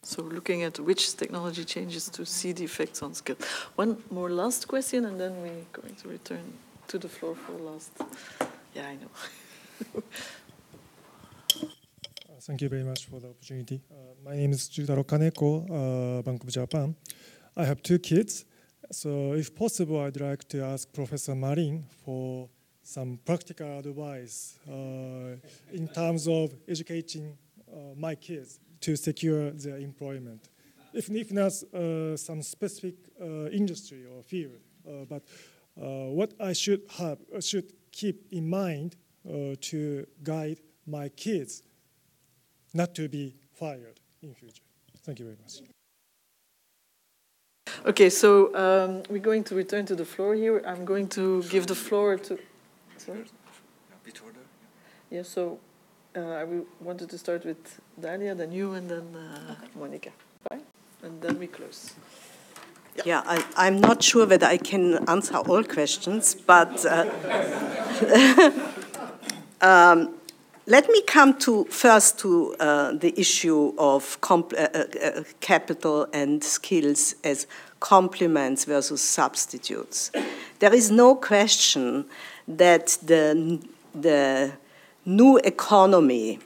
[0.04, 3.36] So looking at which technology changes to see the effects on skill.
[3.76, 6.52] One more last question, and then we're going to return
[6.88, 7.92] to the floor for last.
[8.74, 10.02] Yeah, I know.
[12.44, 13.80] Thank you very much for the opportunity.
[13.88, 16.96] Uh, my name is Jutaro Kaneko, uh, Bank of Japan.
[17.56, 18.44] I have two kids,
[18.90, 22.48] so if possible, I'd like to ask Professor Marin for
[22.82, 25.36] some practical advice uh,
[25.72, 27.38] in terms of educating
[27.96, 30.48] my kids to secure their employment.
[30.92, 31.52] If, if not
[32.18, 32.96] some specific
[33.52, 34.58] industry or field,
[35.08, 35.22] but
[35.76, 38.96] what I should have should keep in mind
[39.60, 41.62] to guide my kids
[42.74, 44.62] not to be fired in future.
[45.04, 45.60] Thank you very much.
[47.84, 50.62] Okay, so um, we're going to return to the floor here.
[50.66, 52.38] I'm going to give the floor to.
[52.96, 53.24] Sorry.
[55.10, 55.22] Yeah.
[55.22, 55.58] So
[56.16, 56.44] uh, I
[56.80, 60.10] wanted to start with Dalia, then you, and then uh, Monica.
[60.50, 60.64] Right?
[61.02, 61.94] And then we close.
[62.96, 67.08] Yeah, yeah I, am not sure whether I can answer all questions, but uh,
[69.60, 70.14] um,
[70.66, 77.16] let me come to first to uh, the issue of uh, uh, capital and skills
[77.24, 77.46] as
[77.80, 80.12] complements versus substitutes.
[80.60, 82.04] There is no question
[82.46, 83.60] that the,
[83.92, 84.52] the
[85.04, 86.38] new economy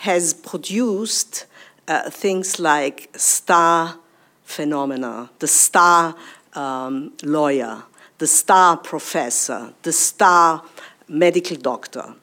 [0.00, 1.46] has produced
[1.88, 3.96] uh, things like star
[4.44, 6.14] phenomena, the star
[6.52, 7.82] um, lawyer,
[8.18, 10.62] the star professor, the star
[11.08, 12.14] medical doctor.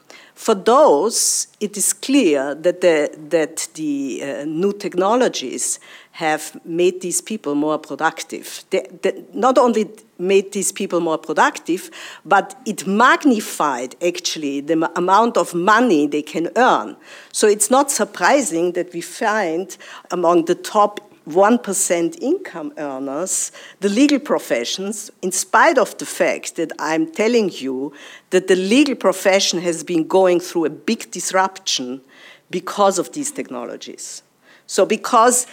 [0.44, 5.80] For those, it is clear that the, that the uh, new technologies
[6.12, 8.66] have made these people more productive.
[8.70, 9.90] They, they not only
[10.20, 11.90] made these people more productive,
[12.26, 16.98] but it magnified actually the amount of money they can earn.
[17.32, 19.78] So it's not surprising that we find
[20.12, 26.72] among the top 1% income earners, the legal professions, in spite of the fact that
[26.80, 27.94] I'm telling you
[28.32, 32.02] that the legal profession has been going through a big disruption
[32.50, 34.22] because of these technologies.
[34.68, 35.48] So, because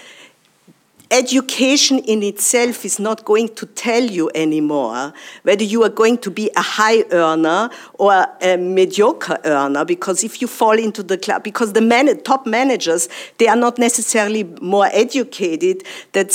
[1.11, 6.31] education in itself is not going to tell you anymore whether you are going to
[6.31, 11.43] be a high earner or a mediocre earner because if you fall into the club
[11.43, 13.09] because the man, top managers
[13.39, 15.83] they are not necessarily more educated
[16.13, 16.31] than,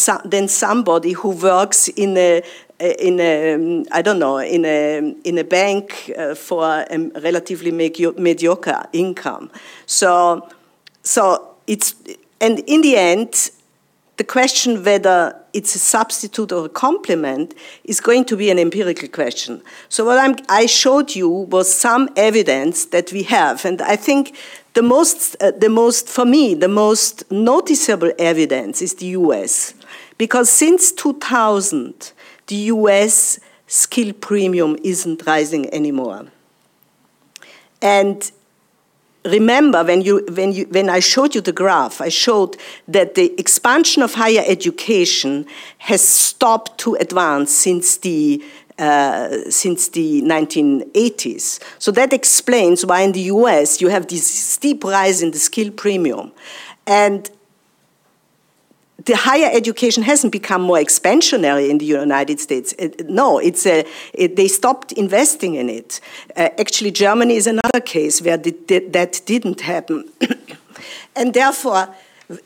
[0.47, 2.43] somebody who works in a
[2.79, 8.83] in a, I don't know, in a, in a bank uh, for a relatively mediocre
[8.91, 9.49] income.
[9.85, 10.49] So,
[11.01, 11.95] so it's,
[12.41, 13.51] and in the end,
[14.17, 17.53] the question whether it's a substitute or a complement
[17.83, 19.61] is going to be an empirical question.
[19.89, 24.35] So what I'm, i showed you was some evidence that we have, and I think
[24.73, 29.73] the most, uh, the most, for me, the most noticeable evidence is the U.S.
[30.17, 32.11] Because since 2000,
[32.47, 33.39] the U.S.
[33.67, 36.27] skill premium isn't rising anymore.
[37.81, 38.31] And
[39.25, 42.57] remember when, you, when, you, when I showed you the graph, I showed
[42.87, 45.45] that the expansion of higher education
[45.79, 48.43] has stopped to advance since the
[48.77, 51.61] uh, since the 1980s.
[51.79, 55.71] So that explains why in the US you have this steep rise in the skill
[55.71, 56.33] premium.
[56.85, 57.29] And
[59.05, 62.73] the higher education hasn't become more expansionary in the United States.
[62.79, 66.01] It, no, it's a, it, they stopped investing in it.
[66.35, 70.09] Uh, actually, Germany is another case where the, the, that didn't happen.
[71.15, 71.87] and therefore,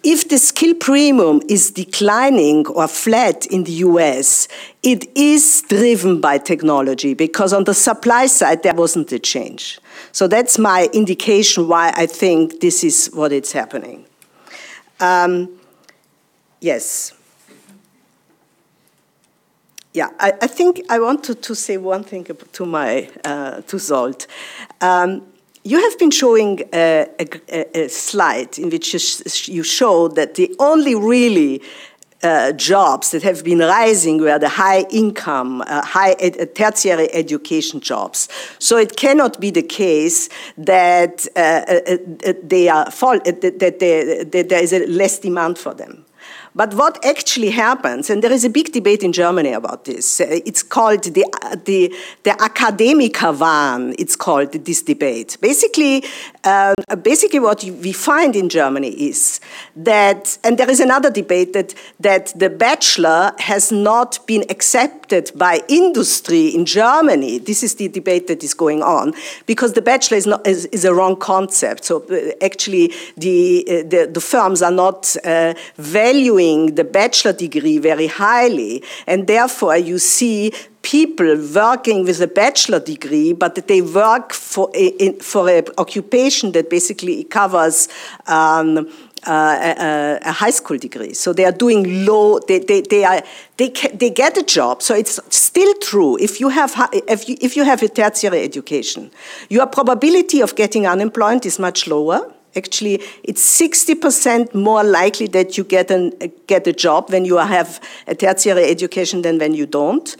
[0.03, 4.49] if the skill premium is declining or flat in the US,
[4.83, 9.79] it is driven by technology because on the supply side, there wasn't a change.
[10.11, 14.05] So that's my indication why I think this is what is happening.
[14.99, 15.58] Um,
[16.59, 17.13] Yes.
[19.93, 24.27] Yeah, I, I, think I wanted to say one thing to my uh, to Zsolt.
[24.81, 25.23] Um,
[25.63, 28.99] you have been showing a, a, a, slide in which you,
[29.53, 31.61] you show that the only really
[32.21, 37.79] uh, jobs that have been rising were the high income, uh, high ed tertiary education
[37.79, 38.29] jobs.
[38.59, 44.23] So it cannot be the case that uh, uh, uh they are fall, that, they,
[44.23, 46.05] that there is a less demand for them.
[46.59, 50.25] But what actually happens, and there is a big debate in Germany about this, uh,
[50.45, 51.23] it's called the,
[51.63, 55.37] the, the Akademikerwahn, it's called this debate.
[55.39, 56.03] Basically,
[56.43, 59.39] uh, basically what we find in Germany is
[59.77, 65.61] that, and there is another debate that, that the bachelor has not been accepted by
[65.69, 67.37] industry in Germany.
[67.37, 69.13] This is the debate that is going on,
[69.45, 71.85] because the bachelor is, not, is, is a wrong concept.
[71.85, 77.33] So uh, actually, the, uh, the, the, firms are not uh, valuing valuing the bachelor
[77.33, 83.81] degree very highly, and therefore you see people working with a bachelor degree, but they
[83.81, 87.87] work for a, for an occupation that basically covers.
[88.27, 88.87] Um,
[89.27, 89.75] uh,
[90.21, 91.13] a, a, high school degree.
[91.13, 93.21] So they are doing low, they, they, they, are,
[93.57, 94.81] they, they get a job.
[94.81, 96.17] So it's still true.
[96.21, 99.11] If you, have, if, you, if you have a tertiary education,
[99.49, 105.63] your probability of getting unemployed is much lower Actually, it's 60% more likely that you
[105.63, 106.13] get, an,
[106.47, 110.15] get a job when you have a tertiary education than when you don't.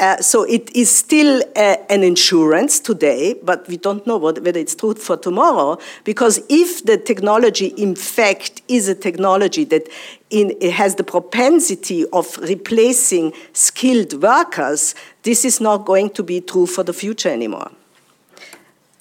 [0.00, 4.58] Uh, so it is still uh, an insurance today, but we don't know what, whether
[4.58, 5.78] it's true for tomorrow.
[6.02, 9.88] Because if the technology, in fact, is a technology that
[10.30, 16.40] in, it has the propensity of replacing skilled workers, this is not going to be
[16.40, 17.70] true for the future anymore.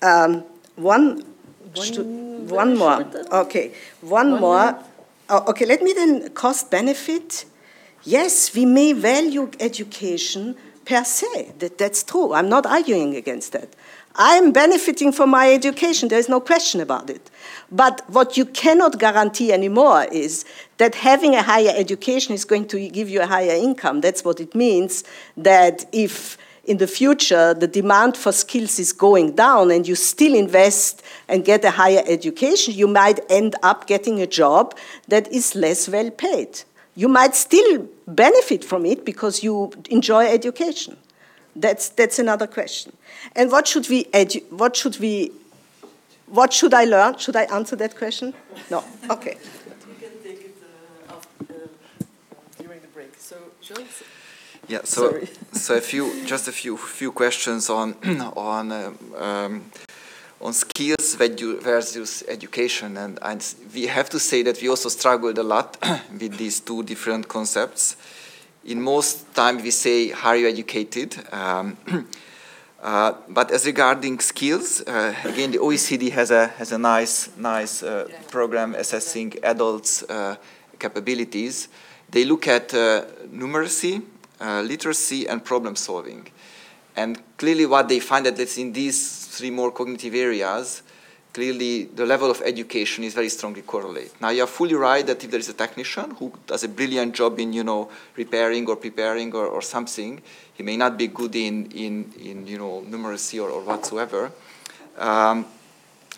[0.03, 0.43] Um,
[0.75, 1.23] one,
[1.75, 3.05] one one more.
[3.31, 4.79] Okay, one, one more.
[5.29, 7.45] Oh, okay, let me then cost benefit.
[8.03, 10.55] Yes, we may value education
[10.85, 11.53] per se.
[11.59, 12.33] That, that's true.
[12.33, 13.69] I'm not arguing against that.
[14.15, 16.09] I'm benefiting from my education.
[16.09, 17.31] There is no question about it.
[17.71, 20.45] But what you cannot guarantee anymore is
[20.77, 24.01] that having a higher education is going to give you a higher income.
[24.01, 25.03] That's what it means.
[25.35, 30.33] That if in the future the demand for skills is going down and you still
[30.33, 35.55] invest and get a higher education, you might end up getting a job that is
[35.55, 36.61] less well paid.
[36.95, 40.95] You might still benefit from it because you enjoy education.
[41.55, 42.93] That's, that's another question.
[43.35, 45.31] And what should we edu- what should we
[46.27, 47.17] what should I learn?
[47.19, 48.33] Should I answer that question?
[48.71, 48.83] No.
[49.07, 49.37] Okay.
[49.87, 52.05] We can take it uh, after, uh,
[52.57, 53.13] during the break.
[53.19, 54.03] So, Joyce?
[54.73, 55.27] Yeah, so Sorry.
[55.51, 57.93] so a few just a few few questions on
[58.35, 59.63] on um, um,
[60.41, 65.43] on skills versus education, and, and we have to say that we also struggled a
[65.43, 65.77] lot
[66.19, 67.97] with these two different concepts.
[68.65, 71.77] In most time, we say "Are you educated?" Um,
[72.81, 77.83] uh, but as regarding skills, uh, again, the OECD has a has a nice nice
[77.83, 80.35] uh, program assessing adults' uh,
[80.79, 81.67] capabilities.
[82.09, 84.01] They look at uh, numeracy,
[84.39, 86.27] literacy, and problem solving.
[86.95, 90.83] And clearly, what they find that it's in these three more cognitive areas,
[91.33, 94.11] clearly the level of education is very strongly correlated.
[94.21, 97.15] Now, you are fully right that if there is a technician who does a brilliant
[97.15, 100.21] job in, you know, repairing or preparing or, or something,
[100.53, 104.31] he may not be good in, in, in you know, numeracy or, or whatsoever.
[104.97, 105.47] Um,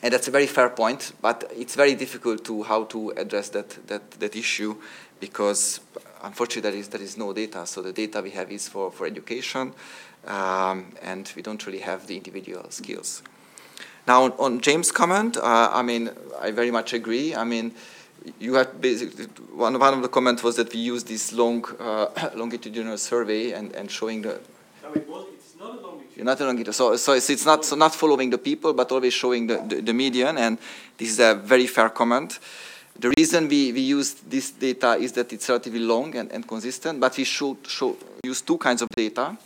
[0.03, 3.87] and that's a very fair point, but it's very difficult to how to address that,
[3.87, 4.75] that, that issue
[5.21, 5.79] because
[6.26, 7.65] unfortunately there is, there is no data.
[7.65, 9.73] So the data we have is for, for education
[10.26, 13.22] um, and we don't really have the individual skills.
[14.07, 17.35] Now, on, on James' comment, uh, I mean, I very much agree.
[17.35, 17.73] I mean,
[18.39, 22.07] you had basically one, one of the comments was that we use this long uh,
[22.35, 24.39] longitudinal survey and, and showing the.
[26.15, 26.73] You're not a longitudinal.
[26.73, 29.81] So, so it's, it's not so not following the people, but always showing the, the,
[29.81, 30.38] the median.
[30.38, 30.57] And
[30.97, 32.39] this is a very fair comment.
[32.97, 37.01] The reason we, we use this data is that it's relatively long and, and consistent,
[37.01, 39.38] but we should show, use two kinds of data.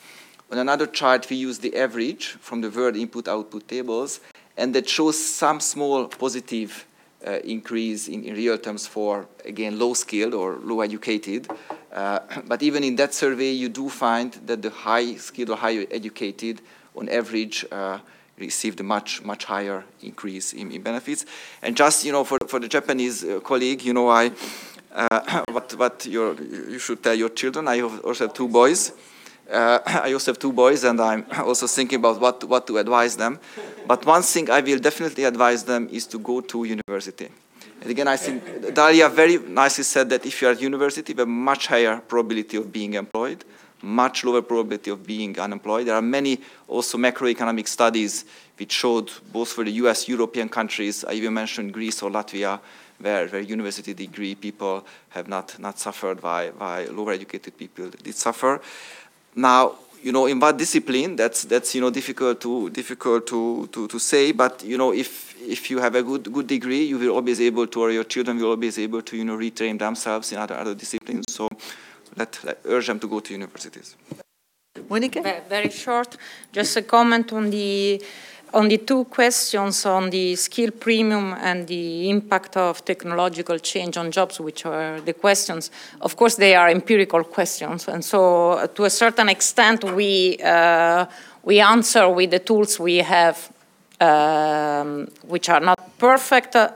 [0.51, 4.19] On another chart, we use the average from the world input-output tables,
[4.55, 6.85] and that shows some small positive
[7.25, 11.49] uh, increase in, in, real terms for, again, low-skilled or low-educated.
[11.91, 16.61] Uh, but even in that survey, you do find that the high-skilled or high-educated,
[16.95, 17.97] on average, uh,
[18.39, 21.25] received a much, much higher increase in, in, benefits.
[21.61, 24.31] And just, you know, for, for the Japanese uh, colleague, you know, I,
[24.91, 28.93] uh, what, what your, you should tell your children, I also have two boys.
[29.49, 33.17] Uh, I also have two boys, and I'm also thinking about what, what to advise
[33.17, 33.39] them.
[33.87, 37.29] But one thing I will definitely advise them is to go to university.
[37.81, 41.19] And again, I think Dalia very nicely said that if you are at university, you
[41.19, 43.45] have a much higher probability of being employed,
[43.81, 45.87] much lower probability of being unemployed.
[45.87, 48.25] There are many also macroeconomic studies
[48.57, 52.59] which showed both for the US, European countries, I even mentioned Greece or Latvia,
[52.99, 58.15] where, where university degree people have not, not suffered, while, while lower educated people did
[58.15, 58.61] suffer.
[59.35, 63.87] Now, you know, in what discipline, that's, that's you know, difficult, to, difficult to, to,
[63.87, 67.11] to say, but, you know, if, if you have a good, good degree, you will
[67.11, 70.37] always able to, or your children will always able to, you know, retrain themselves in
[70.37, 71.25] other, other disciplines.
[71.29, 71.49] So
[72.19, 73.95] let, let urge them to go to universities.
[74.89, 75.41] Monica?
[75.49, 76.17] Very short,
[76.51, 78.01] just a comment on the
[78.53, 84.11] on the two questions on the skill premium and the impact of technological change on
[84.11, 85.69] jobs, which are the questions,
[86.01, 87.87] of course, they are empirical questions.
[87.87, 91.05] And so, uh, to a certain extent, we, uh,
[91.43, 93.51] we answer with the tools we have,
[93.99, 96.55] um, which are not perfect.
[96.55, 96.69] Uh,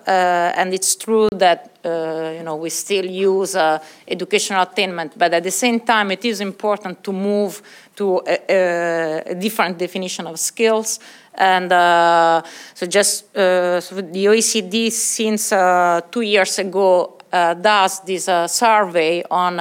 [0.55, 3.77] and it's true that uh, you know, we still use uh,
[4.07, 7.61] educational attainment, but at the same time, it is important to move
[7.95, 10.99] to a, a different definition of skills.
[11.35, 12.41] And uh,
[12.73, 19.59] so, just uh, so the OECD, since uh, two years ago, does this survey on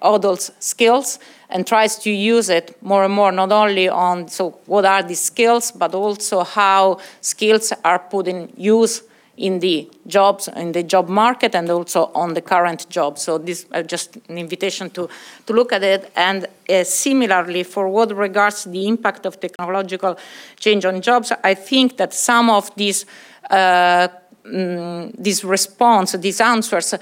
[0.00, 1.18] adults' skills
[1.50, 5.14] and tries to use it more and more, not only on so what are the
[5.14, 9.02] skills, but also how skills are put in use
[9.36, 13.18] in the jobs, in the job market, and also on the current job.
[13.18, 15.08] So this uh, just an invitation to,
[15.46, 16.12] to look at it.
[16.14, 20.18] And uh, similarly, for what regards the impact of technological
[20.58, 23.06] change on jobs, I think that some of these
[23.48, 24.08] uh,
[24.44, 26.94] mm, this response, these answers,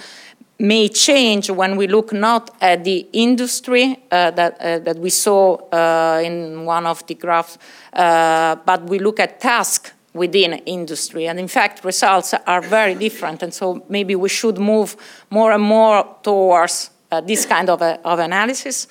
[0.59, 5.55] may change when we look not at the industry uh, that, uh, that we saw
[5.70, 7.59] uh, in one of the graphs,
[7.93, 11.28] uh, but we look at tasks within industry.
[11.28, 13.43] And in fact, results are very different.
[13.43, 14.97] And so maybe we should move
[15.30, 18.89] more and more towards uh, this kind of, a, of analysis.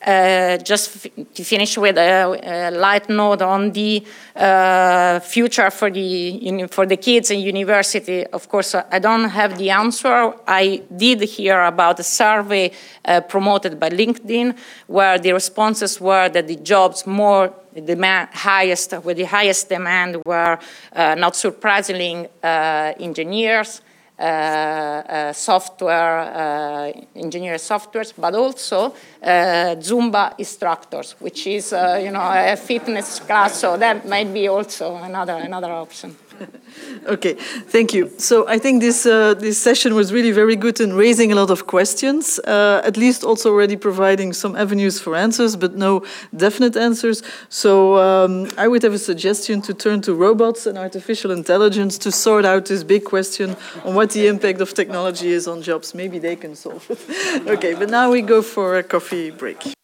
[0.00, 4.02] Uh, just to finish with a, a, light note on the
[4.34, 8.24] uh, future for the for the kids in university.
[8.28, 10.32] Of course, I don't have the answer.
[10.48, 12.72] I did hear about a survey
[13.04, 14.56] uh, promoted by LinkedIn
[14.86, 20.16] where the responses were that the jobs more the demand highest with the highest demand
[20.24, 20.58] were
[20.94, 23.89] uh, not surprisingly uh, engineers uh, uh,
[24.20, 28.92] Uh, uh, software, uh, engineer softwares, but also
[29.22, 34.96] uh, Zumba instructors, which is, you know, a fitness class, so that might be also
[34.96, 36.14] another, another option.
[37.06, 37.34] okay,
[37.68, 38.10] thank you.
[38.18, 41.50] So I think this uh, this session was really very good in raising a lot
[41.50, 46.04] of questions, uh, at least also already providing some avenues for answers, but no
[46.36, 47.22] definite answers.
[47.48, 52.10] So um, I would have a suggestion to turn to robots and artificial intelligence to
[52.10, 55.94] sort out this big question on what the impact of technology is on jobs.
[55.94, 57.46] Maybe they can solve it.
[57.48, 59.79] okay, but now we go for a coffee break.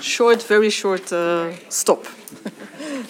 [0.00, 2.04] short, very short uh, stop.